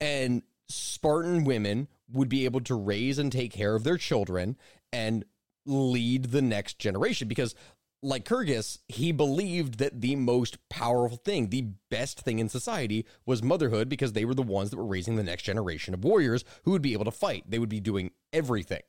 [0.00, 4.56] and Spartan women would be able to raise and take care of their children
[4.92, 5.24] and
[5.66, 7.54] lead the next generation because
[8.02, 13.88] Lycurgus, he believed that the most powerful thing, the best thing in society was motherhood
[13.88, 16.82] because they were the ones that were raising the next generation of warriors who would
[16.82, 17.44] be able to fight.
[17.48, 18.82] They would be doing everything.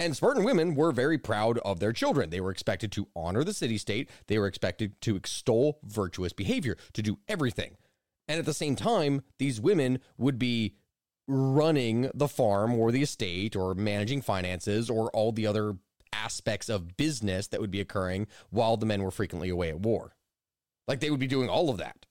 [0.00, 2.30] And Spartan women were very proud of their children.
[2.30, 4.08] They were expected to honor the city state.
[4.28, 7.76] They were expected to extol virtuous behavior, to do everything.
[8.26, 10.76] And at the same time, these women would be
[11.28, 15.76] running the farm or the estate or managing finances or all the other
[16.14, 20.16] aspects of business that would be occurring while the men were frequently away at war.
[20.88, 22.06] Like they would be doing all of that.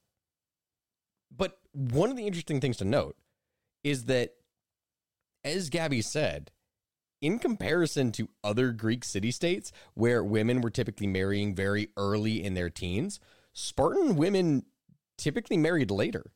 [1.36, 3.18] But one of the interesting things to note
[3.84, 4.36] is that,
[5.44, 6.52] as Gabby said,
[7.22, 12.54] in comparison to other Greek city states where women were typically marrying very early in
[12.54, 13.20] their teens,
[13.54, 14.66] Spartan women
[15.18, 16.32] typically married later.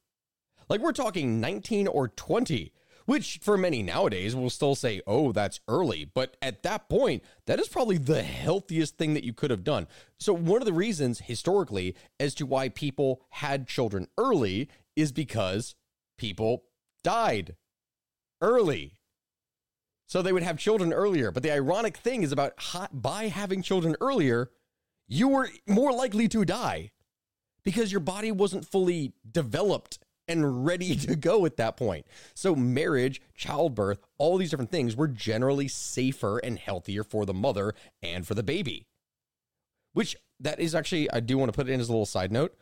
[0.70, 2.74] Like we're talking 19 or 20,
[3.06, 6.06] which for many nowadays will still say, oh, that's early.
[6.06, 9.88] But at that point, that is probably the healthiest thing that you could have done.
[10.20, 15.76] So, one of the reasons historically as to why people had children early is because
[16.18, 16.66] people
[17.04, 17.56] died
[18.42, 19.00] early.
[20.14, 21.32] So they would have children earlier.
[21.32, 24.52] But the ironic thing is about ha- by having children earlier,
[25.08, 26.92] you were more likely to die
[27.64, 29.98] because your body wasn't fully developed
[30.28, 32.06] and ready to go at that point.
[32.36, 37.74] So marriage, childbirth, all these different things were generally safer and healthier for the mother
[38.04, 38.86] and for the baby.
[39.94, 42.32] Which that is actually I do want to put it in as a little side
[42.32, 42.56] note,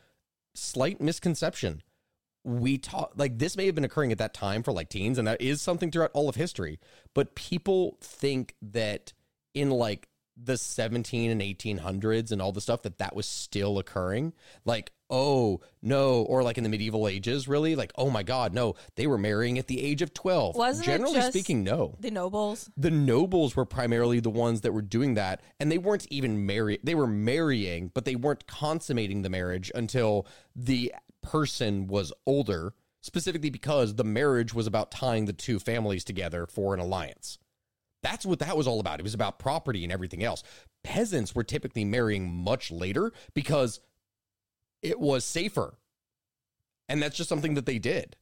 [0.55, 1.83] slight misconception
[2.43, 5.27] we talk like this may have been occurring at that time for like teens and
[5.27, 6.79] that is something throughout all of history
[7.13, 9.13] but people think that
[9.53, 10.07] in like
[10.43, 14.33] the 17 and 1800s and all the stuff that that was still occurring
[14.65, 18.73] like oh no or like in the medieval ages really like oh my god no
[18.95, 22.71] they were marrying at the age of 12 Wasn't it generally speaking no The nobles.
[22.75, 26.79] the nobles were primarily the ones that were doing that and they weren't even married
[26.83, 30.25] they were marrying but they weren't consummating the marriage until
[30.55, 36.45] the person was older specifically because the marriage was about tying the two families together
[36.45, 37.37] for an alliance.
[38.03, 38.99] That's what that was all about.
[38.99, 40.43] It was about property and everything else.
[40.83, 43.79] Peasants were typically marrying much later because
[44.81, 45.77] it was safer.
[46.89, 48.15] And that's just something that they did.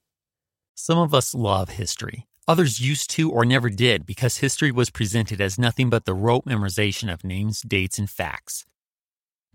[0.75, 2.27] Some of us love history.
[2.47, 6.45] Others used to or never did because history was presented as nothing but the rote
[6.45, 8.65] memorization of names, dates, and facts.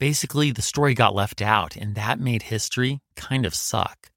[0.01, 4.11] Basically, the story got left out, and that made history kind of suck.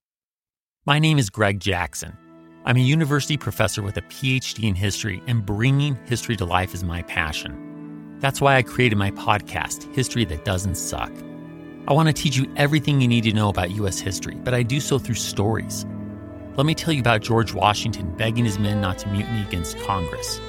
[0.88, 2.18] My name is Greg Jackson.
[2.66, 6.84] I'm a university professor with a PhD in history, and bringing history to life is
[6.84, 8.18] my passion.
[8.20, 11.12] That's why I created my podcast, History That Doesn't Suck.
[11.88, 14.00] I want to teach you everything you need to know about U.S.
[14.00, 15.86] history, but I do so through stories.
[16.56, 20.42] Let me tell you about George Washington begging his men not to mutiny against Congress,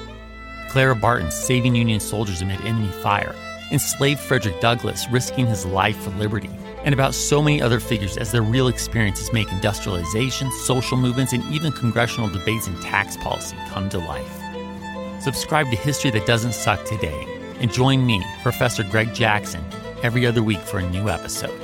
[0.69, 3.35] Clara Barton saving Union soldiers amid enemy fire,
[3.71, 6.49] enslaved Frederick Douglass risking his life for liberty,
[6.83, 11.43] and about so many other figures as their real experiences make industrialization, social movements, and
[11.53, 15.21] even congressional debates and tax policy come to life.
[15.21, 17.25] Subscribe to History That Doesn't Suck today
[17.59, 19.63] and join me, Professor Greg Jackson,
[20.01, 21.59] every other week for a new episode,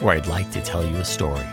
[0.00, 1.46] where I'd like to tell you a story.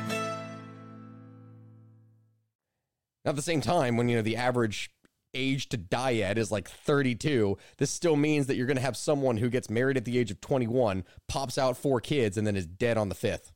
[3.24, 4.90] Now, at the same time, when you know the average
[5.34, 8.98] age to die at is like 32, this still means that you're going to have
[8.98, 12.56] someone who gets married at the age of 21, pops out four kids, and then
[12.56, 13.52] is dead on the fifth.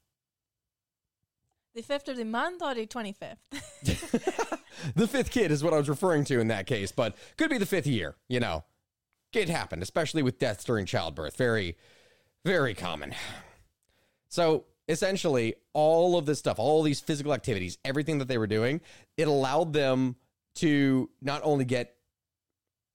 [1.76, 3.38] The fifth of the month or the twenty fifth?
[4.96, 7.58] the fifth kid is what I was referring to in that case, but could be
[7.58, 8.16] the fifth year.
[8.30, 8.64] You know,
[9.34, 11.36] it happened, especially with deaths during childbirth.
[11.36, 11.76] Very,
[12.46, 13.14] very common.
[14.30, 18.80] So essentially, all of this stuff, all these physical activities, everything that they were doing,
[19.18, 20.16] it allowed them
[20.56, 21.96] to not only get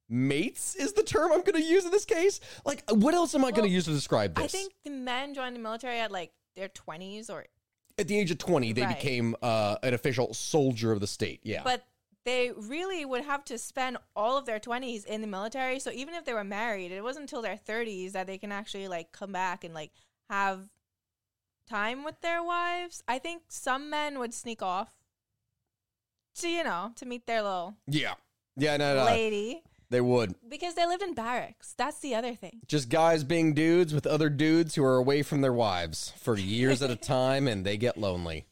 [0.09, 2.41] mates is the term I'm going to use in this case.
[2.65, 4.45] Like, what else am I going to use to describe this?
[4.45, 7.47] I think the men joined the military at like their twenties or
[7.99, 8.97] at the age of 20, they Right.
[8.97, 11.41] became uh, an official soldier of the state.
[11.43, 11.63] Yeah.
[11.65, 11.85] but
[12.25, 16.15] they really would have to spend all of their 20s in the military so even
[16.15, 19.33] if they were married it wasn't until their 30s that they can actually like come
[19.33, 19.91] back and like
[20.29, 20.69] have
[21.67, 24.93] time with their wives i think some men would sneak off
[26.41, 28.15] to you know to meet their little yeah.
[28.57, 29.05] Yeah, no, no.
[29.05, 30.35] lady They would.
[30.49, 34.29] because they lived in barracks that's the other thing Just guys being dudes with other
[34.29, 37.97] dudes who are away from their wives for years at a time and they get
[37.97, 38.47] lonely.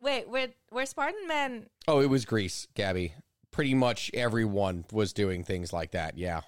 [0.00, 3.14] wait were, were spartan men Oh, it was Greece, Gabby.
[3.50, 6.16] Pretty much everyone was doing things like that.
[6.16, 6.42] Yeah.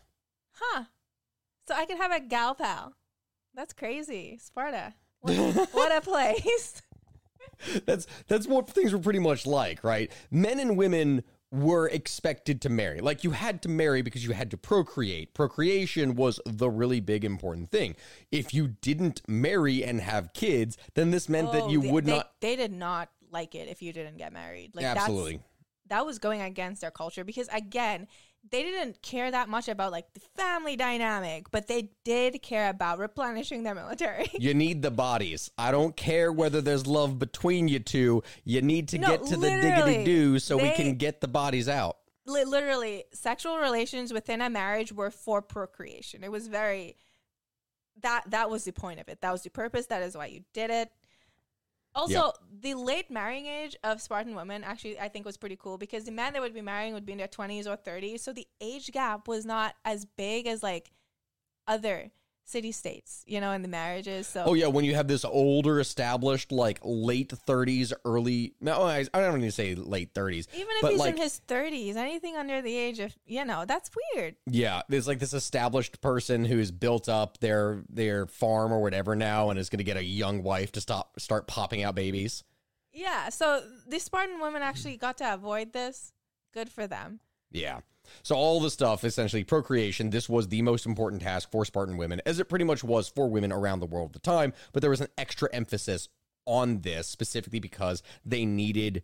[0.52, 0.84] huh
[1.68, 2.94] so i could have a gal pal
[3.54, 5.34] that's crazy sparta what,
[5.72, 6.80] what a place
[7.86, 10.10] That's that's what things were pretty much like, right?
[10.30, 11.22] Men and women
[11.52, 13.00] were expected to marry.
[13.00, 15.34] Like you had to marry because you had to procreate.
[15.34, 17.94] Procreation was the really big important thing.
[18.30, 22.06] If you didn't marry and have kids, then this meant that Oh, you they- would
[22.06, 24.74] they- not They did not like it if you didn't get married.
[24.74, 25.36] Like Absolutely.
[25.36, 25.44] That's,
[25.88, 28.08] that was going against their culture because again,
[28.50, 32.98] they didn't care that much about like the family dynamic, but they did care about
[32.98, 34.30] replenishing their military.
[34.38, 35.50] You need the bodies.
[35.56, 38.22] I don't care whether there's love between you two.
[38.44, 41.68] You need to No, get to the diggity do so we can get the bodies
[41.68, 41.96] out.
[42.26, 46.24] Li- Literally, sexual relations within a marriage were for procreation.
[46.24, 46.96] It was very
[48.02, 49.20] that that was the point of it.
[49.20, 49.86] That was the purpose.
[49.86, 50.90] That is why you did it.
[51.94, 52.34] Also, Yep.
[52.62, 56.10] the late marrying age of Spartan women actually I think was pretty cool because the
[56.10, 58.90] men they would be marrying would be in their 20s or 30s, so the age
[58.92, 60.92] gap was not as big as like
[61.66, 62.10] other
[62.44, 64.26] city states, you know, and the marriages.
[64.26, 69.06] So Oh yeah, when you have this older, established, like late thirties, early no, I,
[69.12, 70.48] I don't even say late thirties.
[70.54, 73.90] even if he's like, in his 30s, anything under the age of, you know, that's
[74.14, 74.36] weird.
[74.46, 79.50] Yeah, there's like this established person who's built up their their farm or whatever now,
[79.50, 82.44] and is going to get a young wife to stop start popping out babies.
[82.92, 86.12] Yeah, so the Spartan women actually got to avoid this.
[86.52, 87.20] Good for them.
[87.50, 87.80] Yeah.
[88.22, 92.20] So all the stuff, essentially procreation, this was the most important task for Spartan women,
[92.26, 94.52] as it pretty much was for women around the world at the time.
[94.72, 96.08] But there was an extra emphasis
[96.46, 99.02] on this specifically because they needed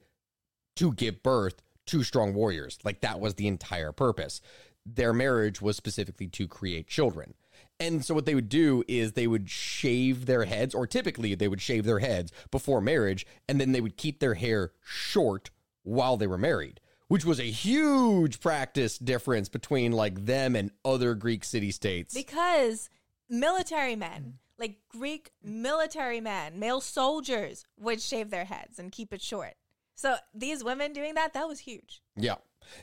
[0.77, 2.79] to give birth to strong warriors.
[2.85, 4.41] Like that was the entire purpose.
[4.85, 7.35] Their marriage was specifically to create children.
[7.81, 11.49] And so what they would do is they would shave their heads, or typically they
[11.49, 15.51] would shave their heads before marriage, and then they would keep their hair short
[15.85, 21.15] while they were married, which was a huge practice difference between like them and other
[21.15, 22.15] Greek city states.
[22.15, 22.89] Because
[23.29, 29.23] military men, like Greek military men, male soldiers, would shave their heads and keep it
[29.23, 29.55] short.
[29.95, 32.03] So these women doing that, that was huge.
[32.17, 32.37] yeah.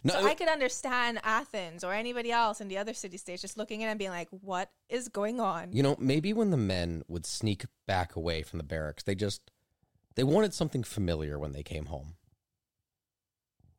[0.04, 3.56] No, So I could understand Athens or anybody else in the other city states just
[3.58, 5.74] looking in and being like, what is going on?
[5.74, 9.52] You know, maybe when the men would sneak back away from the barracks, they just
[10.16, 12.16] they wanted something familiar when they came home.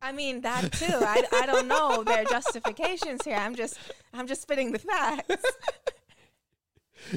[0.01, 0.85] I mean that too.
[0.89, 3.35] I, I don't know their justifications here.
[3.35, 3.77] I'm just
[4.13, 5.43] I'm just spitting the facts.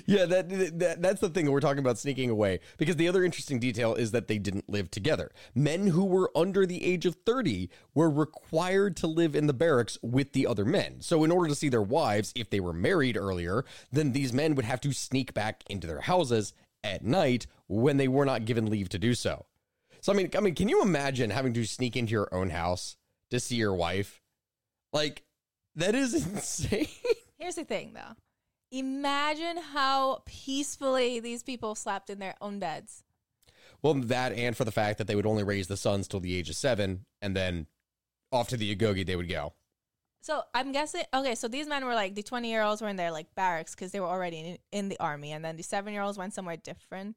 [0.06, 3.58] Yeah, that, that that's the thing we're talking about sneaking away because the other interesting
[3.58, 5.30] detail is that they didn't live together.
[5.54, 9.98] Men who were under the age of 30 were required to live in the barracks
[10.02, 11.00] with the other men.
[11.00, 14.54] So in order to see their wives if they were married earlier, then these men
[14.54, 16.52] would have to sneak back into their houses
[16.84, 19.46] at night when they were not given leave to do so.
[20.00, 22.96] So I mean, I mean, can you imagine having to sneak into your own house
[23.30, 24.20] to see your wife?
[24.92, 25.24] Like
[25.76, 26.88] that is insane.
[27.38, 28.16] Here's the thing though.
[28.72, 33.02] Imagine how peacefully these people slept in their own beds.
[33.82, 36.36] Well, that and for the fact that they would only raise the sons till the
[36.36, 37.66] age of seven, and then
[38.30, 39.54] off to the Agoge they would go.
[40.22, 41.04] So I'm guessing.
[41.14, 43.74] Okay, so these men were like the 20 year olds were in their like barracks
[43.74, 46.34] because they were already in, in the army, and then the seven year olds went
[46.34, 47.16] somewhere different.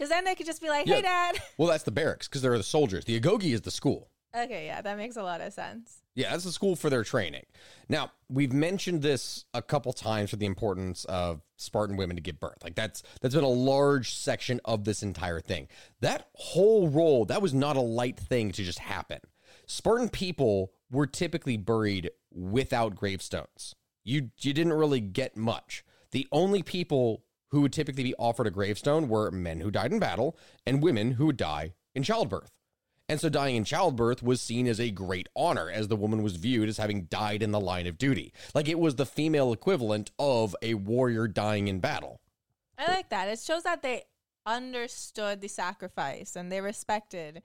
[0.00, 1.32] Because then they could just be like, "Hey, Yeah.
[1.32, 3.04] dad." Well, that's the barracks because they're the soldiers.
[3.04, 4.08] The Agoge is the school.
[4.34, 5.98] Okay, yeah, that makes a lot of sense.
[6.14, 7.44] Yeah, that's the school for their training.
[7.90, 12.40] Now, we've mentioned this a couple times for the importance of Spartan women to give
[12.40, 12.64] birth.
[12.64, 15.68] Like that's that's been a large section of this entire thing.
[16.00, 19.20] That whole role, that was not a light thing to just happen.
[19.66, 23.74] Spartan people were typically buried without gravestones.
[24.02, 25.84] You you didn't really get much.
[26.12, 29.98] The only people who would typically be offered a gravestone were men who died in
[29.98, 30.36] battle
[30.66, 32.50] and women who would die in childbirth.
[33.08, 36.36] And so dying in childbirth was seen as a great honor, as the woman was
[36.36, 38.32] viewed as having died in the line of duty.
[38.54, 42.20] Like it was the female equivalent of a warrior dying in battle.
[42.78, 43.28] I like that.
[43.28, 44.04] It shows that they
[44.46, 47.42] understood the sacrifice and they respected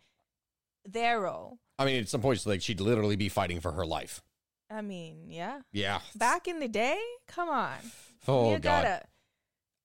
[0.86, 1.58] their role.
[1.80, 4.22] I mean, at some points, like she'd literally be fighting for her life.
[4.70, 5.62] I mean, yeah.
[5.72, 6.00] Yeah.
[6.16, 7.78] Back in the day, come on.
[8.28, 8.84] Oh you god.
[8.84, 9.06] gotta.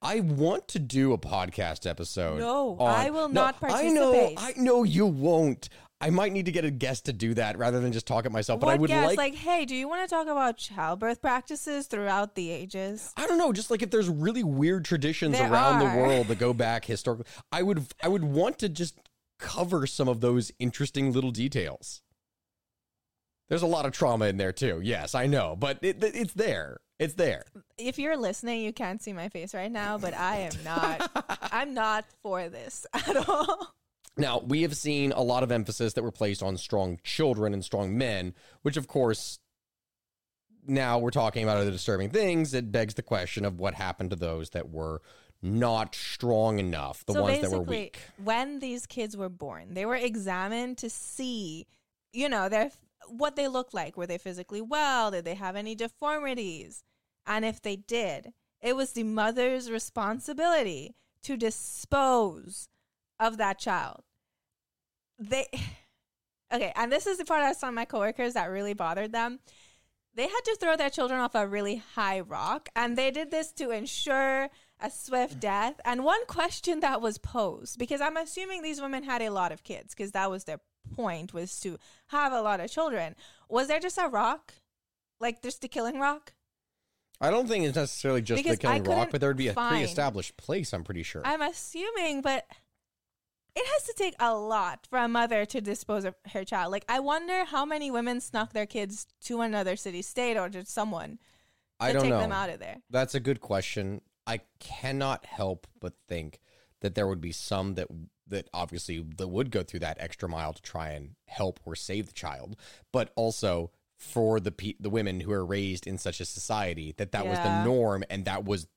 [0.01, 2.39] I want to do a podcast episode.
[2.39, 3.91] No, on- I will not participate.
[3.91, 4.33] I know.
[4.37, 5.69] I know you won't.
[6.03, 8.31] I might need to get a guest to do that rather than just talk it
[8.31, 8.59] myself.
[8.59, 9.05] But what I would guess?
[9.05, 13.13] like, like, hey, do you want to talk about childbirth practices throughout the ages?
[13.15, 16.39] I don't know, just like if there's really weird traditions There around the world that
[16.39, 18.95] go back historically, I would I would want to just
[19.37, 22.01] cover some of those interesting little details.
[23.49, 24.79] There's a lot of trauma in there too.
[24.83, 26.79] Yes, I know, but it, it- it's there.
[27.01, 27.45] It's there.
[27.79, 31.09] If you're listening, you can't see my face right now, but I am not.
[31.51, 33.73] I'm not for this at all.
[34.17, 37.65] Now, we have seen a lot of emphasis that were placed on strong children and
[37.65, 39.39] strong men, which of course
[40.67, 42.53] now we're talking about other disturbing things.
[42.53, 45.01] It begs the question of what happened to those that were
[45.41, 47.97] not strong enough, the so ones that were weak.
[48.23, 51.65] when these kids were born, they were examined to see,
[52.13, 52.69] you know, their
[53.07, 53.97] what they looked like.
[53.97, 55.09] Were they physically well?
[55.09, 56.83] Did they have any deformities?
[57.25, 62.67] And if they did, it was the mother's responsibility to dispose
[63.19, 64.01] of that child.
[65.19, 65.45] They
[66.53, 69.39] okay, and this is the part I saw my coworkers that really bothered them.
[70.13, 73.51] they had to throw their children off a really high rock, and they did this
[73.53, 74.49] to ensure
[74.79, 75.79] a swift death.
[75.85, 79.63] And one question that was posed, because I'm assuming these women had a lot of
[79.63, 80.59] kids, because that was their
[80.95, 83.15] point was to have a lot of children.
[83.47, 84.53] Was there just a rock,
[85.19, 86.33] like just the killing rock?
[87.21, 89.53] I don't think it's necessarily just Because the killing rock, but there would be a
[89.53, 90.73] find- pre-established place.
[90.73, 91.21] I'm pretty sure.
[91.23, 92.45] I'm assuming, but
[93.55, 96.71] it has to take a lot for a mother to dispose of her child.
[96.71, 100.65] Like, I wonder how many women snuck their kids to another city state or to
[100.65, 101.19] someone
[101.79, 102.19] to I don't take know.
[102.19, 102.77] them out of there.
[102.89, 104.01] That's a good question.
[104.25, 106.39] I cannot help but think
[106.79, 107.87] that there would be some that
[108.27, 112.07] that obviously that would go through that extra mile to try and help or save
[112.07, 112.55] the child,
[112.93, 117.11] but also for the pe- the women who are raised in such a society that
[117.11, 118.67] that was the norm and that was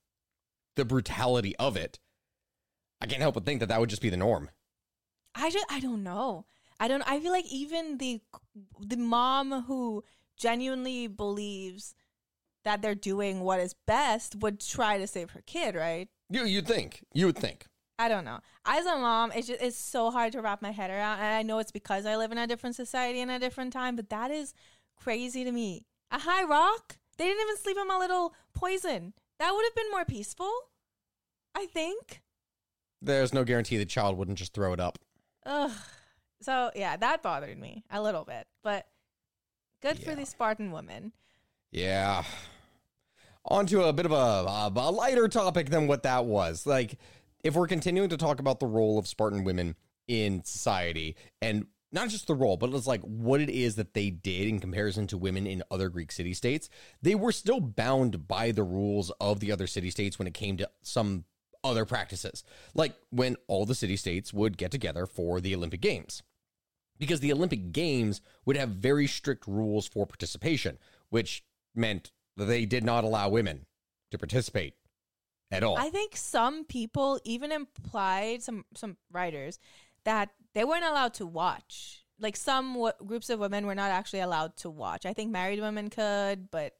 [0.76, 1.98] the brutality of it.
[3.00, 4.50] I can't help but think that that would just be the norm.
[5.34, 6.44] I just I don't know.
[6.78, 7.02] I don't.
[7.06, 8.20] I feel like even the
[8.78, 10.04] the mom who
[10.36, 11.94] genuinely believes
[12.64, 16.08] that they're doing what is best would try to save her kid, right?
[16.28, 17.02] You you'd think.
[17.14, 17.66] You would think.
[17.98, 18.40] I don't know.
[18.66, 21.42] As a mom, it's just it's so hard to wrap my head around, and I
[21.42, 24.30] know it's because I live in a different society and a different time, but that
[24.30, 24.52] is
[24.96, 25.86] crazy to me.
[26.10, 26.96] A high rock?
[27.16, 29.14] They didn't even sleep in my little poison.
[29.38, 30.52] That would have been more peaceful.
[31.54, 32.22] I think.
[33.00, 34.98] There's no guarantee the child wouldn't just throw it up.
[35.46, 35.70] Ugh.
[36.40, 38.86] So yeah, that bothered me a little bit, but
[39.80, 41.12] good for the Spartan woman.
[41.70, 42.24] Yeah.
[43.46, 46.66] On to a bit of a, a, a lighter topic than what that was.
[46.66, 46.98] Like,
[47.42, 49.76] if we're continuing to talk about the role of Spartan women
[50.08, 54.10] in society, and not just the role, but it's like what it is that they
[54.10, 56.68] did in comparison to women in other Greek city states,
[57.00, 60.56] they were still bound by the rules of the other city states when it came
[60.56, 61.24] to some
[61.62, 62.42] other practices.
[62.74, 66.22] Like when all the city states would get together for the Olympic Games
[66.98, 70.78] because the Olympic Games would have very strict rules for participation,
[71.10, 73.66] which meant that they did not allow women
[74.10, 74.74] to participate
[75.52, 75.78] at all.
[75.78, 79.58] I think some people even implied some some writers
[80.04, 82.04] that they weren't allowed to watch.
[82.20, 85.04] Like some w- groups of women were not actually allowed to watch.
[85.04, 86.74] I think married women could, but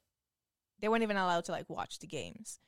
[0.81, 2.59] they weren't even allowed to like watch the games.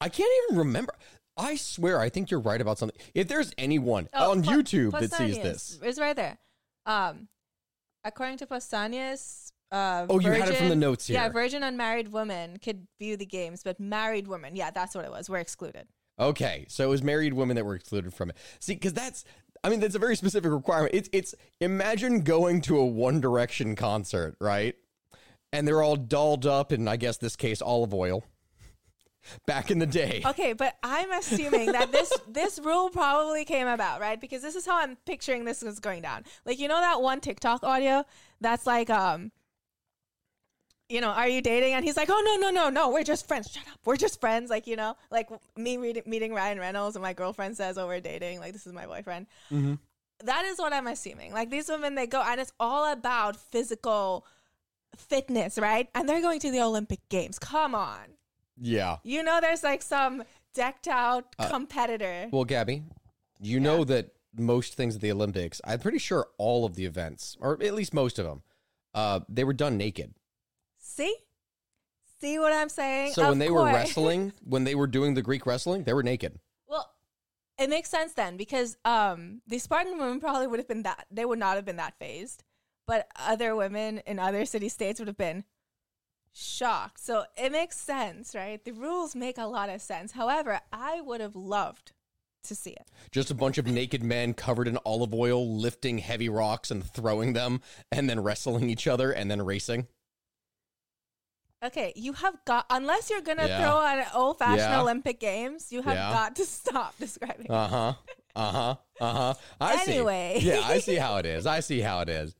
[0.00, 0.94] I can't even remember.
[1.36, 2.98] I swear, I think you're right about something.
[3.14, 6.38] If there's anyone Oh, on YouTube that sees this, It's right there.
[6.84, 7.28] Um,
[8.04, 12.08] according to Pausanias, uh, Oh, you had it from the virgin- notes Yeah, virgin unmarried
[12.08, 15.30] women could view the games, but married women, yeah, that's what it was.
[15.30, 15.86] We're excluded.
[16.18, 18.36] Okay, so it was married women that were excluded from it.
[18.60, 19.24] See, because that's,
[19.64, 20.94] I mean, that's a very specific requirement.
[20.94, 24.74] It's, it's imagine going to a One Direction concert, right?
[25.52, 28.24] And they're all dolled up in, I guess, this case, olive oil.
[29.46, 34.00] Back in the day, Okay, but I'm assuming that this this rule probably came about,
[34.00, 34.20] right?
[34.20, 36.24] Because this is how I'm picturing this is going down.
[36.44, 38.04] Like you know that one TikTok audio
[38.40, 39.30] that's like um
[40.92, 41.72] you know, are you dating?
[41.74, 43.50] And he's like, oh no no no no, we're just friends.
[43.50, 44.50] Shut up, we're just friends.
[44.50, 45.76] Like you know, like me
[46.06, 48.38] meeting Ryan Reynolds and my girlfriend says, oh we're dating.
[48.40, 49.26] Like this is my boyfriend.
[50.24, 51.32] That is what I'm assuming.
[51.32, 54.24] Like these women, they go and it's all about physical
[54.96, 55.88] fitness, right?
[55.94, 57.38] And they're going to the Olympic Games.
[57.38, 58.04] Come on.
[58.60, 58.98] yeah.
[59.02, 60.22] You know, there's like some
[60.54, 62.28] decked out Uh, competitor.
[62.30, 62.84] Well, Gabby,
[63.40, 67.36] you know that most things at the Olympics, I'm pretty sure all of the events,
[67.40, 68.42] or at least most of them,
[68.94, 70.14] uh, they were done naked.
[70.92, 71.16] See?
[72.20, 73.14] See what I'm saying?
[73.14, 76.02] So when Of they were wrestling, when they were doing the Greek wrestling, they were
[76.02, 76.38] naked.
[76.68, 76.90] well,
[77.58, 81.06] it makes sense then because um, the Spartan women probably would have been that.
[81.10, 82.44] They would not have been that phased,
[82.86, 85.44] but other women in other city states would have been
[86.34, 87.00] shocked.
[87.00, 88.62] So it makes sense, right?
[88.62, 90.12] The rules make a lot of sense.
[90.12, 91.92] However, I would have loved
[92.44, 92.88] to see it.
[93.10, 97.32] Just a bunch of naked men covered in olive oil, lifting heavy rocks and throwing
[97.32, 99.86] them, and then wrestling each other and then racing.
[101.64, 103.60] Okay, you have got unless you're gonna Yeah.
[103.62, 104.80] throw an old fashioned Yeah.
[104.80, 106.12] Olympic Games, you have Yeah.
[106.12, 107.50] got to stop describing.
[107.50, 107.94] Uh huh.
[108.34, 108.76] Uh huh.
[109.00, 109.34] Uh huh.
[109.60, 110.38] I Anyway.
[110.40, 110.48] see.
[110.48, 111.46] Yeah, I see how it is.
[111.46, 112.34] I see how it is.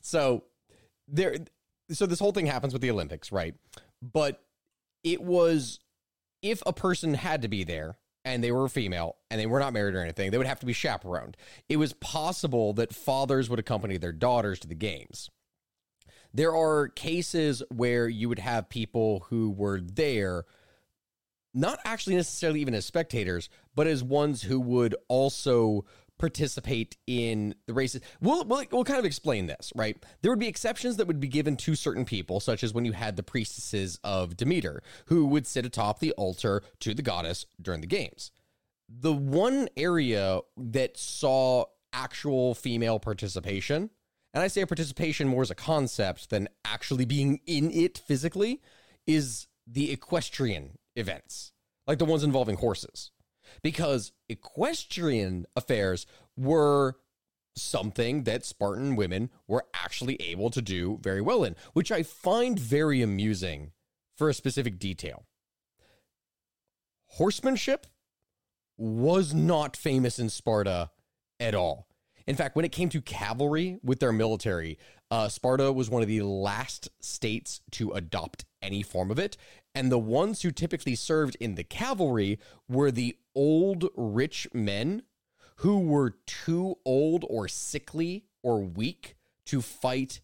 [0.00, 0.44] So
[1.08, 1.36] there.
[1.90, 3.54] So this whole thing happens with the Olympics, right?
[4.00, 4.40] But
[5.02, 5.80] it was
[6.42, 9.58] if a person had to be there and they were a female and they were
[9.58, 11.36] not married or anything, they would have to be chaperoned.
[11.68, 15.28] It was possible that fathers would accompany their daughters to the games.
[16.32, 20.44] There are cases where you would have people who were there
[21.52, 25.84] not actually necessarily even as spectators, but as ones who would also
[26.20, 28.02] participate in the races.
[28.20, 29.96] We'll, we'll, we'll kind of explain this, right?
[30.20, 32.92] There would be exceptions that would be given to certain people, such as when you
[32.92, 37.80] had the priestesses of Demeter, who would sit atop the altar to the goddess during
[37.80, 38.30] the games.
[38.88, 43.90] The one area that saw actual female participation,
[44.32, 48.60] and I say participation more as a concept than actually being in it physically,
[49.06, 51.52] is the equestrian events,
[51.86, 53.10] like the ones involving horses.
[53.62, 56.06] Because equestrian affairs
[56.36, 56.96] were
[57.56, 62.58] something that Spartan women were actually able to do very well in, which I find
[62.58, 63.72] very amusing
[64.16, 65.26] for a specific detail.
[67.14, 67.86] Horsemanship
[68.76, 70.90] was not famous in Sparta
[71.40, 71.86] at all.
[72.30, 74.78] In fact, when it came to cavalry with their military,
[75.10, 79.36] uh, Sparta was one of the last states to adopt any form of it.
[79.74, 85.02] And the ones who typically served in the cavalry were the old rich men
[85.56, 89.16] who were too old or sickly or weak
[89.46, 90.20] to fight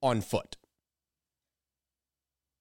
[0.00, 0.56] on foot.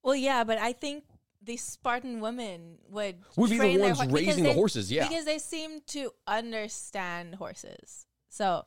[0.01, 1.03] Well, yeah, but I think
[1.39, 5.07] the Spartan women would Would be the ones because raising the horses, yeah.
[5.07, 8.07] because they seem to understand horses.
[8.31, 8.65] So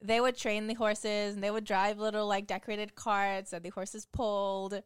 [0.00, 3.70] they would train the horses, and they would drive little like decorated carts that the
[3.70, 4.80] horses pulled.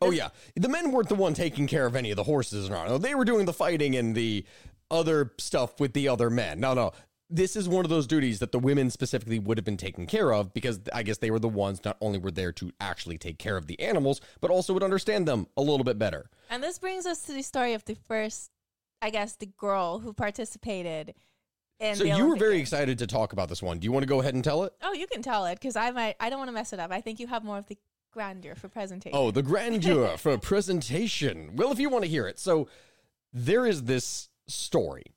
[0.00, 2.70] Oh yeah, the men weren't the one taking care of any of the horses.
[2.70, 4.44] No, they were doing the fighting and the
[4.90, 6.60] other stuff with the other men.
[6.60, 6.92] No, no,
[7.28, 10.32] this is one of those duties that the women specifically would have been taken care
[10.32, 13.38] of because I guess they were the ones not only were there to actually take
[13.38, 16.30] care of the animals, but also would understand them a little bit better.
[16.50, 18.50] And this brings us to the story of the first,
[19.02, 21.14] I guess, the girl who participated
[21.80, 21.96] in.
[21.96, 23.78] so you were very excited to talk about this one.
[23.78, 24.72] Do you want to go ahead and tell it?
[24.82, 26.16] Oh, you can tell it because I might.
[26.20, 26.90] I don't want to mess it up.
[26.90, 27.78] I think you have more of the
[28.12, 29.16] grandeur for presentation.
[29.16, 31.50] Oh, the grandeur for presentation.
[31.54, 32.68] Well, if you want to hear it, so
[33.32, 35.14] there is this story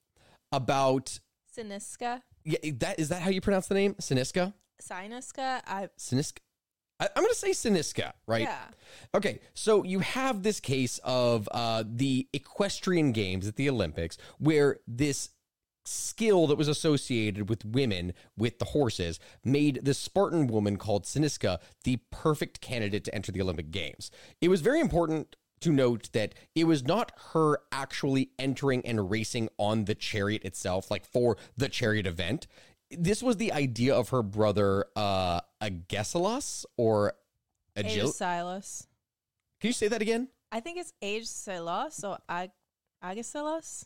[0.51, 1.19] about
[1.57, 3.95] Cynisca, yeah, that is that how you pronounce the name?
[3.95, 4.53] Cynisca?
[4.81, 5.61] Cynisca.
[5.65, 6.39] I Cynisca?
[6.99, 8.41] I, I'm going to say Cynisca, right?
[8.41, 8.65] yeah.
[9.15, 14.77] Okay, so you have this case of uh, the equestrian games at the Olympics where
[14.87, 15.29] this
[15.85, 21.59] skill that was associated with women with the horses made the Spartan woman called Cynisca
[21.83, 24.11] the perfect candidate to enter the Olympic Games.
[24.41, 29.49] It was very important to note that it was not her actually entering and racing
[29.57, 32.47] on the chariot itself, like for the chariot event.
[32.91, 37.13] This was the idea of her brother, uh, Agesilas or
[37.75, 38.11] Agil.
[38.11, 38.87] Silas.
[39.59, 40.29] Can you say that again?
[40.51, 42.51] I think it's Age Silas or Ag-
[43.03, 43.85] Agesilas.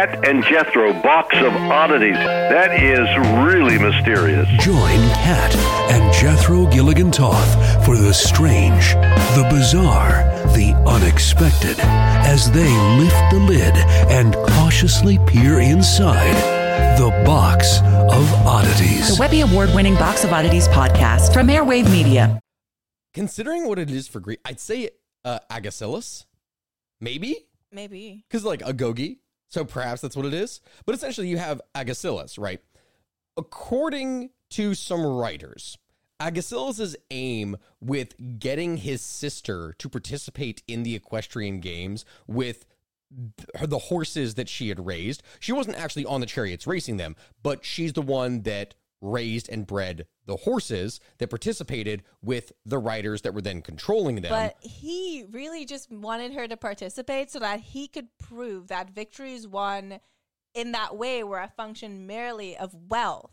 [0.00, 2.14] Kat and Jethro, box of oddities.
[2.14, 3.06] That is
[3.44, 4.48] really mysterious.
[4.58, 5.54] Join Kat
[5.90, 8.94] and Jethro Gilligan Toth for the strange,
[9.36, 10.22] the bizarre,
[10.56, 13.76] the unexpected as they lift the lid
[14.10, 16.34] and cautiously peer inside
[16.98, 19.14] the box of oddities.
[19.14, 22.40] The Webby Award winning Box of Oddities podcast from Airwave Media.
[23.12, 24.88] Considering what it is for Greek, I'd say
[25.26, 26.24] uh, Agesilas,
[27.02, 27.36] maybe
[27.70, 28.24] Maybe.
[28.26, 29.18] because like Agoge.
[29.50, 30.60] So perhaps that's what it is.
[30.86, 32.60] But essentially, you have Agesilas, right?
[33.36, 35.76] According to some writers,
[36.20, 42.64] Agesilas' aim with getting his sister to participate in the equestrian games with
[43.60, 45.22] the horses that she had raised.
[45.40, 49.66] She wasn't actually on the chariots racing them, but she's the one that raised and
[49.66, 54.30] bred the horses that participated with the riders that were then controlling them.
[54.30, 59.46] But he really just wanted her to participate so that he could prove that victories
[59.46, 60.00] won
[60.54, 63.30] in that way were a function merely of wealth.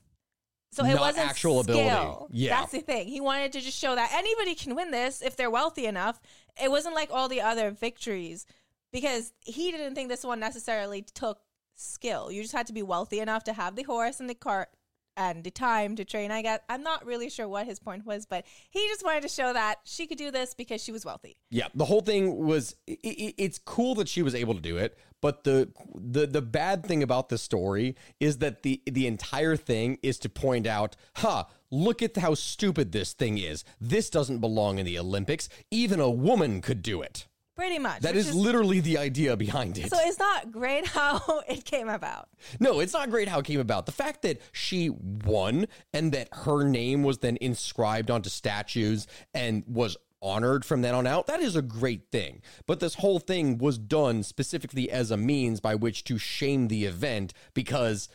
[0.72, 1.80] So it Not wasn't actual skill.
[1.80, 2.26] ability.
[2.34, 2.60] Yeah.
[2.60, 3.08] That's the thing.
[3.08, 6.20] He wanted to just show that anybody can win this if they're wealthy enough.
[6.62, 8.46] It wasn't like all the other victories
[8.92, 11.40] because he didn't think this one necessarily took
[11.76, 12.32] skill.
[12.32, 14.70] You just had to be wealthy enough to have the horse and the cart
[15.18, 16.32] and the time to train.
[16.32, 19.28] I guess I'm not really sure what his point was, but he just wanted to
[19.28, 21.36] show that she could do this because she was wealthy.
[21.50, 24.78] Yeah, the whole thing was i i it's cool that she was able to do
[24.78, 29.56] it, but the the the bad thing about the story is that the the entire
[29.56, 33.66] thing is to point out, "Ha, look at how stupid this thing is.
[33.82, 35.50] This doesn't belong in the Olympics.
[35.72, 37.28] Even a woman could do it."
[37.58, 38.04] Pretty much.
[38.04, 39.90] That is literally the idea behind it.
[39.90, 42.30] So it's not great how it came about.
[42.60, 43.88] No, it's not great how it came about.
[43.88, 49.64] The fact that she won and that her name was then inscribed onto statues and
[49.68, 52.44] was honored from then on out, that is a great thing.
[52.68, 56.86] But this whole thing was done specifically as a means by which to shame the
[56.86, 58.08] event because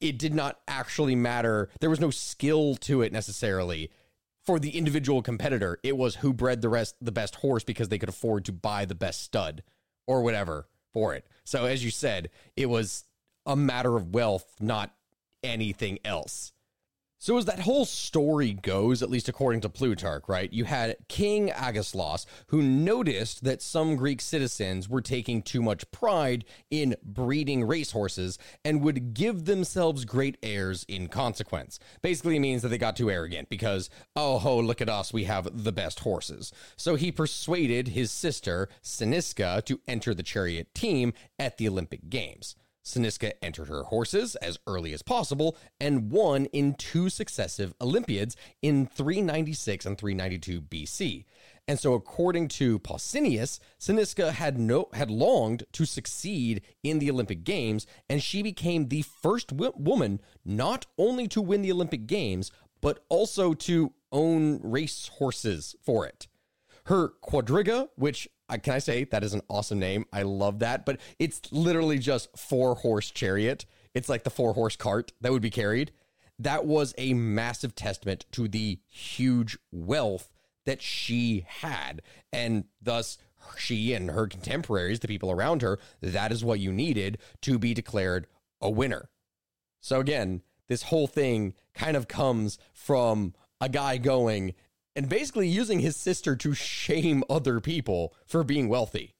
[0.00, 1.70] it did not actually matter.
[1.80, 3.90] There was no skill to it necessarily
[4.44, 5.78] for the individual competitor.
[5.82, 8.84] It was who bred the rest the best horse because they could afford to buy
[8.84, 9.62] the best stud
[10.06, 11.26] or whatever for it.
[11.44, 13.04] So as you said, it was
[13.46, 14.94] a matter of wealth, not
[15.42, 16.53] anything else.
[17.24, 20.52] So as that whole story goes, at least according to Plutarch, right?
[20.52, 26.44] You had King Agesilaus who noticed that some Greek citizens were taking too much pride
[26.70, 31.78] in breeding racehorses and would give themselves great airs in consequence.
[32.02, 35.64] Basically means that they got too arrogant because, oh ho, look at us, we have
[35.64, 36.52] the best horses.
[36.76, 42.54] So he persuaded his sister Cynisca to enter the chariot team at the Olympic Games.
[42.84, 48.86] Cynisca entered her horses as early as possible and won in two successive Olympiads in
[48.86, 51.24] 396 and 392 BC.
[51.66, 57.42] And so according to Pausanias, Cynisca had no had longed to succeed in the Olympic
[57.42, 62.50] Games and she became the first w- woman not only to win the Olympic Games
[62.82, 66.28] but also to own race horses for it.
[66.86, 70.04] Her quadriga, which uh, can I say that is an awesome name?
[70.12, 73.64] I love that, but it's literally just four horse chariot.
[73.94, 75.92] It's like the four horse cart that would be carried.
[76.38, 80.30] That was a massive testament to the huge wealth
[80.66, 83.18] that she had, and thus
[83.56, 87.74] she and her contemporaries, the people around her, that is what you needed to be
[87.74, 88.26] declared
[88.60, 89.08] a winner.
[89.80, 94.54] So again, this whole thing kind of comes from a guy going,
[94.96, 99.14] and basically using his sister to shame other people for being wealthy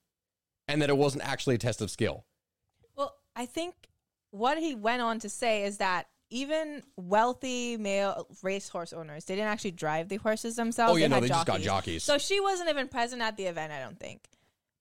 [0.68, 2.24] and that it wasn't actually a test of skill.
[2.96, 3.74] Well, I think
[4.30, 9.48] what he went on to say is that even wealthy male racehorse owners, they didn't
[9.48, 10.92] actually drive the horses themselves.
[10.94, 12.02] Oh, yeah, no, had they just got jockeys.
[12.02, 14.22] So she wasn't even present at the event, I don't think.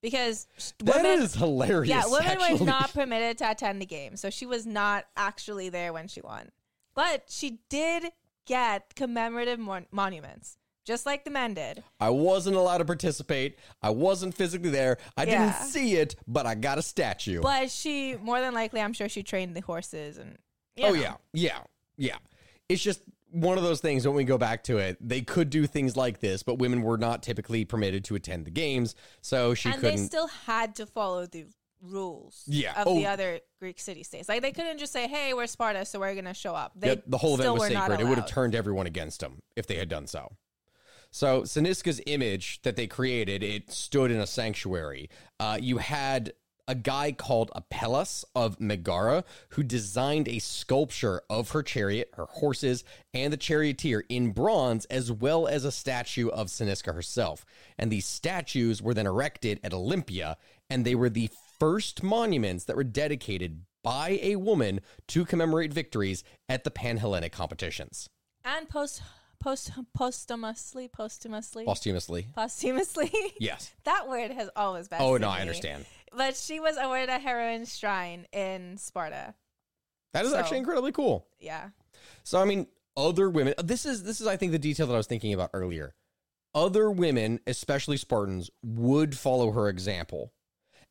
[0.01, 0.47] Because
[0.79, 1.89] That women, is hilarious.
[1.89, 2.65] yeah, women were actually.
[2.65, 4.17] not permitted to attend the game.
[4.17, 6.49] So she was not actually there when she won.
[6.93, 8.11] But she did
[8.45, 11.83] get commemorative mon- monuments, just like the men did.
[11.99, 13.57] I wasn't allowed to participate.
[13.81, 14.97] I wasn't physically there.
[15.17, 15.45] I Yeah.
[15.53, 17.41] didn't see it, but I got a statue.
[17.41, 20.37] But she, more than likely, I'm sure she trained the horses and.
[20.81, 20.93] oh know.
[20.93, 21.59] yeah, yeah,
[21.97, 22.17] yeah.
[22.69, 24.97] It's just one of those things when we go back to it.
[25.01, 28.51] They could do things like this, but women were not typically permitted to attend the
[28.51, 29.95] games, so she and couldn't.
[29.99, 31.45] they still had to follow the
[31.81, 32.79] rules Yeah.
[32.81, 33.09] of the Oh.
[33.11, 34.29] other Greek city states.
[34.29, 36.89] Like they couldn't just say, "Hey, we're Sparta, so we're going to show up." They
[36.89, 37.99] Yeah, the whole event was sacred.
[37.99, 40.31] It would have turned everyone against them if they had done so.
[41.13, 45.11] So Cynisca's image that they created, it stood in a sanctuary.
[45.39, 46.33] Uh, you had
[46.67, 52.83] a guy called Apelles of Megara who designed a sculpture of her chariot, her horses,
[53.13, 57.45] and the charioteer in bronze, as well as a statue of Cynisca herself.
[57.77, 60.37] And these statues were then erected at Olympia,
[60.67, 66.23] and they were the first monuments that were dedicated by a woman to commemorate victories
[66.49, 68.09] at the Panhellenic competitions.
[68.43, 69.01] and post
[69.43, 72.27] post posthumously posthumously Posthumously.
[72.35, 73.11] posthumously.
[73.39, 73.73] Yes.
[73.83, 75.01] that word has always been.
[75.01, 75.85] Oh, no, I understand.
[76.15, 79.33] But she was awarded a heroine shrine in Sparta.
[80.13, 81.27] That is So- actually incredibly cool.
[81.39, 81.69] Yeah.
[82.23, 83.53] So I mean, other women.
[83.63, 85.95] This is this is I think the detail that I was thinking about earlier.
[86.55, 90.31] Other women, especially Spartans, would follow her example.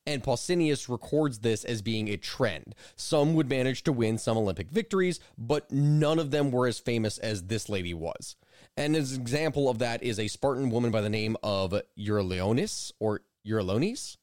[0.05, 2.75] And Pausanias records this as being a trend.
[2.97, 7.19] Some would manage to win some Olympic victories, but none of them were as famous
[7.19, 8.37] as this lady was.
[8.77, 12.93] And as an example of that is a Spartan woman by the name of Euryleonis
[12.99, 14.17] or Eurylonis?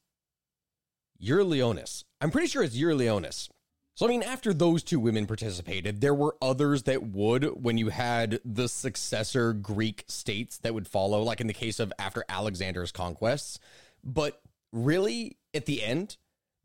[1.22, 2.04] Euryleonis.
[2.20, 3.48] I'm pretty sure it's Euryleonis.
[3.94, 7.90] So, I mean, after those two women participated, there were others that would when you
[7.90, 12.92] had the successor Greek states that would follow, like in the case of after Alexander's
[12.92, 13.58] conquests.
[14.02, 14.40] But
[14.72, 16.16] really, at the end,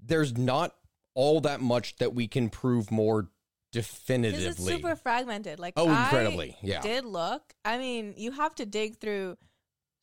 [0.03, 0.75] there's not
[1.13, 3.29] all that much that we can prove more
[3.71, 4.45] definitively.
[4.45, 5.59] it's super fragmented.
[5.59, 6.81] Like Oh, I incredibly, yeah.
[6.81, 7.53] Did look.
[7.63, 9.37] I mean, you have to dig through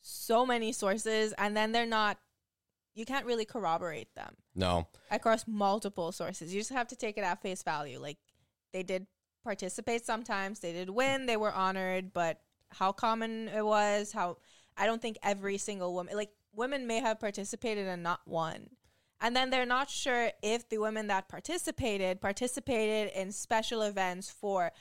[0.01, 2.19] so many sources, and then they're not.
[2.95, 4.87] You can't really corroborate them no.
[5.11, 6.53] across multiple sources.
[6.53, 7.99] You just have to take it at face value.
[7.99, 8.19] Like
[8.75, 9.07] they did
[9.43, 14.37] participate sometimes, they did win, they were honored, but how common it was, how
[14.77, 18.71] I don't think every single woman like women may have participated and not won.
[19.21, 24.73] And then they're not sure if the women that participated participated in special events for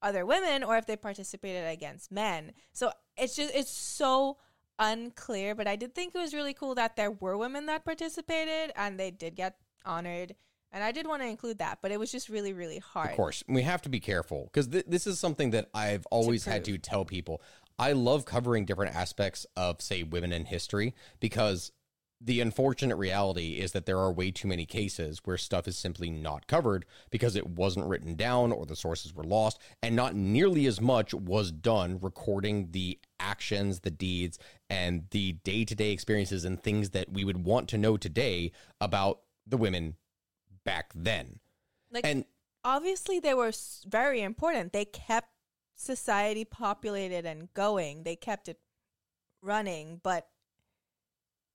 [0.00, 2.52] other women or if they participated against men.
[2.72, 4.38] So it's just it's so
[4.78, 8.72] unclear, but I did think it was really cool that there were women that participated
[8.76, 10.34] and they did get honored.
[10.74, 13.10] And I did want to include that, but it was just really, really hard.
[13.10, 16.46] Of course, we have to be careful because th- this is something that I've always
[16.46, 17.42] had to tell people.
[17.78, 21.72] I love covering different aspects of, say, women in history because
[22.24, 26.08] the unfortunate reality is that there are way too many cases where stuff is simply
[26.08, 30.66] not covered because it wasn't written down or the sources were lost, and not nearly
[30.66, 34.38] as much was done recording the actions, the deeds,
[34.70, 38.52] and the day to day experiences and things that we would want to know today
[38.80, 39.96] about the women
[40.64, 41.40] back then.
[41.90, 42.24] Like, And
[42.64, 43.52] obviously, they were
[43.86, 44.72] very important.
[44.72, 45.31] They kept
[45.74, 48.02] society populated and going.
[48.02, 48.58] They kept it
[49.42, 50.00] running.
[50.02, 50.28] But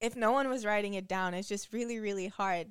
[0.01, 2.67] if no one was writing it down, it's just really, really hard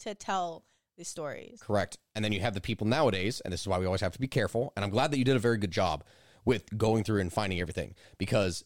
[0.00, 0.64] to tell
[0.96, 1.60] the stories.
[1.60, 1.98] Correct.
[2.14, 4.20] And then you have the people nowadays, and this is why we always have to
[4.20, 4.72] be careful.
[4.76, 6.04] And I'm glad that you did a very good job
[6.44, 8.64] with going through and finding everything because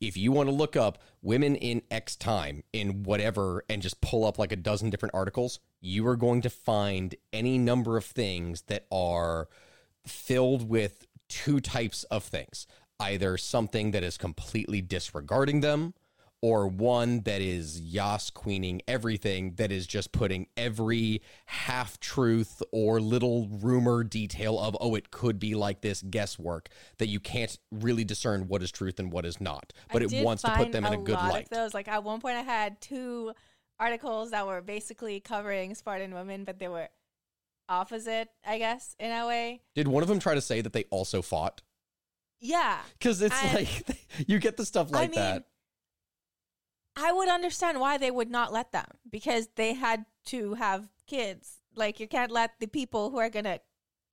[0.00, 4.26] if you want to look up women in X time in whatever and just pull
[4.26, 8.62] up like a dozen different articles, you are going to find any number of things
[8.62, 9.48] that are
[10.06, 12.66] filled with two types of things.
[13.00, 15.94] Either something that is completely disregarding them
[16.42, 23.00] or one that is yas queening everything that is just putting every half truth or
[23.00, 26.68] little rumor detail of oh it could be like this guesswork
[26.98, 29.72] that you can't really discern what is truth and what is not.
[29.92, 31.48] But I it wants to put them in a good lot light.
[31.50, 33.32] those, like at one point, I had two
[33.80, 36.88] articles that were basically covering Spartan women, but they were
[37.68, 39.62] opposite, I guess, in a way.
[39.74, 41.62] did one of them try to say that they also fought
[42.40, 45.44] Yeah, because it's And- like you get the stuff like I mean, that
[46.96, 51.58] I would understand why they would not let them because they had to have kids.
[51.74, 53.60] Like you can't let the people who are gonna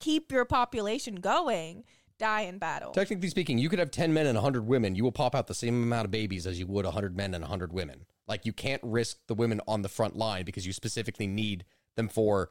[0.00, 1.84] keep your population going
[2.18, 2.92] die in battle.
[2.92, 4.94] Technically speaking, you could have 10 men and 100 women.
[4.94, 7.42] You will pop out the same amount of babies as you would 100 men and
[7.42, 8.06] 100 women.
[8.26, 11.64] Like, you can't risk the women on the front line because you specifically need
[11.96, 12.50] them for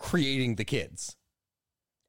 [0.00, 1.16] creating the kids.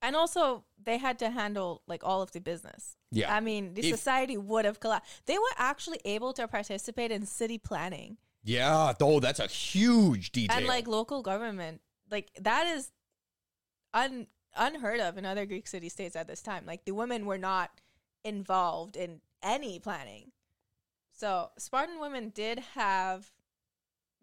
[0.01, 2.95] And also, they had to handle like all of the business.
[3.11, 3.31] Yeah.
[3.31, 5.25] I mean, the If- society would have collapsed.
[5.27, 8.93] They were actually able to participate in city planning Yeah.
[8.99, 10.57] Oh, that's a huge detail.
[10.57, 11.81] and like local government.
[12.09, 12.91] Like that is
[13.93, 16.65] un unheard of in other Greek city states at this time.
[16.65, 17.69] Like the women were not
[18.23, 20.31] involved in any planning.
[21.11, 23.31] So Spartan women did have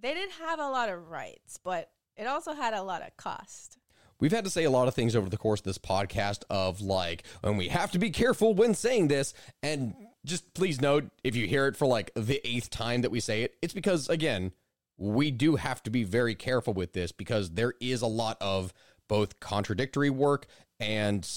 [0.00, 3.78] they did have a lot of rights, but it also had a lot of cost.
[4.20, 6.80] We've had to say a lot of things over the course of this podcast of
[6.80, 9.32] like, and we have to be careful when saying this.
[9.62, 9.94] And
[10.24, 13.42] just please note, if you hear it for like the eighth time that we say
[13.42, 14.52] it, it's because, again,
[14.96, 18.72] we do have to be very careful with this because there is a lot of
[19.06, 20.46] both contradictory work
[20.80, 21.28] and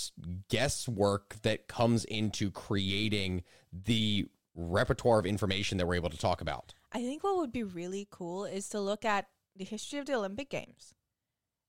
[0.49, 6.73] guesswork that comes into creating the repertoire of information that we're able to talk about.
[6.91, 9.27] I think what would be really cool is to look at
[9.61, 10.95] the history of the Olympic Games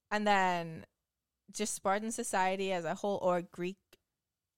[0.09, 0.83] and then
[1.51, 3.77] just Spartan society as a whole or Greek.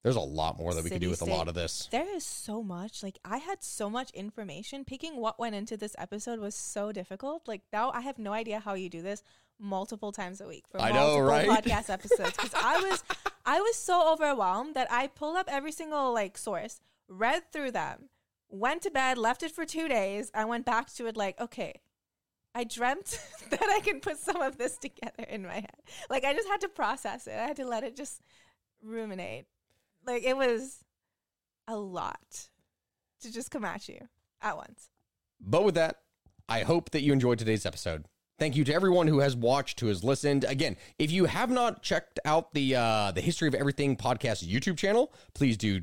[0.04, 1.90] There's a lot more that we could do with a lot of this.
[1.92, 3.04] There is so much.
[3.04, 4.86] Like I had so much information.
[4.86, 7.46] Picking what went into this episode was so difficult.
[7.46, 9.22] Like now I have no idea how you do this
[9.60, 11.50] multiple times a week for I know, multiple right?
[11.50, 12.32] podcast episodes.
[12.38, 13.04] Because I was
[13.46, 16.80] I was so overwhelmed that I pulled up every single like source,
[17.10, 18.10] read through them,
[18.48, 20.32] went to bed, left it for two days.
[20.34, 21.82] I went back to it like, okay,
[22.56, 23.20] I dreamt
[23.52, 25.82] that I can put some of this together in my head.
[26.10, 27.34] Like I just had to process it.
[27.34, 28.22] I had to let it just
[28.82, 29.46] ruminate.
[30.08, 30.80] Like it was
[31.68, 32.48] a lot
[33.22, 34.08] to just come at you
[34.42, 34.90] at once.
[35.42, 35.98] But with that,
[36.48, 38.06] I hope that you enjoyed today's episode.
[38.38, 40.44] Thank you to everyone who has watched, who has listened.
[40.44, 44.78] Again, if you have not checked out the uh, the History of Everything podcast YouTube
[44.78, 45.82] channel, please do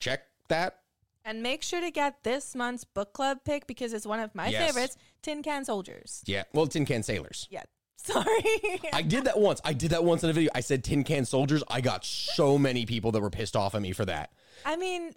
[0.00, 0.78] check that.
[1.24, 4.48] And make sure to get this month's book club pick because it's one of my
[4.48, 4.66] Yes.
[4.66, 6.22] favorites, Tin Can Soldiers.
[6.26, 7.46] Yeah, well, Tin Can Sailors.
[7.50, 7.64] Yeah.
[7.96, 8.42] Sorry.
[8.92, 9.60] I did that once.
[9.64, 10.50] I did that once in a video.
[10.54, 11.62] I said Tin Can Soldiers.
[11.68, 14.32] I got so many people that were pissed off at me for that.
[14.64, 15.12] I mean,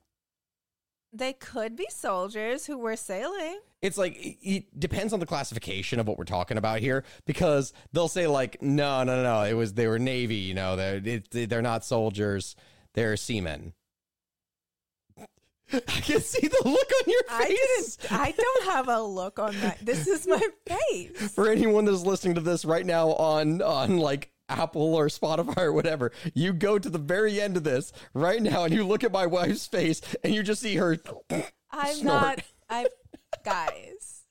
[1.14, 3.60] they could be soldiers who were sailing.
[3.82, 7.72] It's like it, it depends on the classification of what we're talking about here because
[7.94, 11.02] they'll say like no no no no it was they were navy you know they're
[11.04, 12.56] it, they're not soldiers
[12.94, 13.74] they're seamen.
[15.74, 17.96] I can see the look on your I face.
[17.98, 18.12] didn't.
[18.20, 19.76] I don't have a look on my.
[19.82, 21.34] This is my face.
[21.34, 25.74] For anyone that's listening to this right now on on like Apple or Spotify or
[25.74, 29.12] whatever, you go to the very end of this right now and you look at
[29.12, 30.98] my wife's face and you just see her.
[31.72, 32.22] I'm snort.
[32.22, 32.40] not.
[32.70, 32.88] I,
[33.44, 34.24] guys,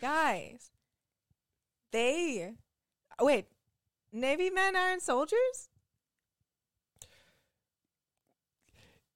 [0.00, 0.70] guys,
[1.92, 2.54] they.
[3.20, 3.46] Wait,
[4.12, 5.68] Navy men aren't soldiers.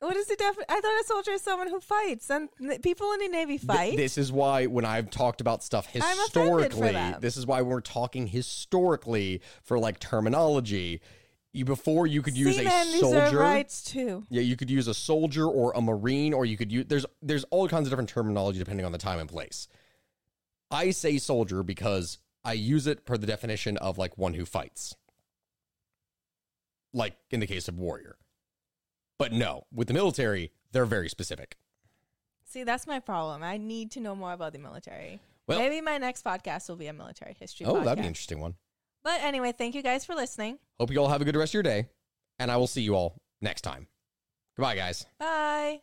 [0.03, 0.57] What is the def?
[0.69, 2.49] I thought a soldier is someone who fights, and
[2.83, 3.97] people in the Navy Th- fight.
[3.97, 7.63] this is why when I've talked about stuff I'm offended for historically, this is why
[7.63, 11.01] we're talking historically for like terminology.
[11.53, 13.39] You before you could use Seamen a soldier.
[13.39, 14.25] rights too.
[14.29, 17.45] Yeah, you could use a soldier or a marine, or you could use there's there's
[17.51, 19.69] all kinds of different terminology depending on the time and place.
[20.69, 24.97] I say soldier because I use it per the definition of like one who fights.
[26.93, 28.17] Like in the case of warrior.
[29.23, 31.57] But no, with the military, they're very specific.
[32.45, 33.43] See, that's my problem.
[33.45, 35.21] I need to know more about the military.
[35.47, 37.67] Well- Maybe my next podcast will be a military history.
[37.67, 38.57] Oh, that'd be an interesting one.
[39.05, 40.59] But anyway, thank you guys for listening.
[40.81, 41.89] Hope you all have a good rest of your day,
[42.41, 43.87] and I will see you all next time.
[44.57, 45.07] Goodbye, guys.
[45.19, 45.83] Bye.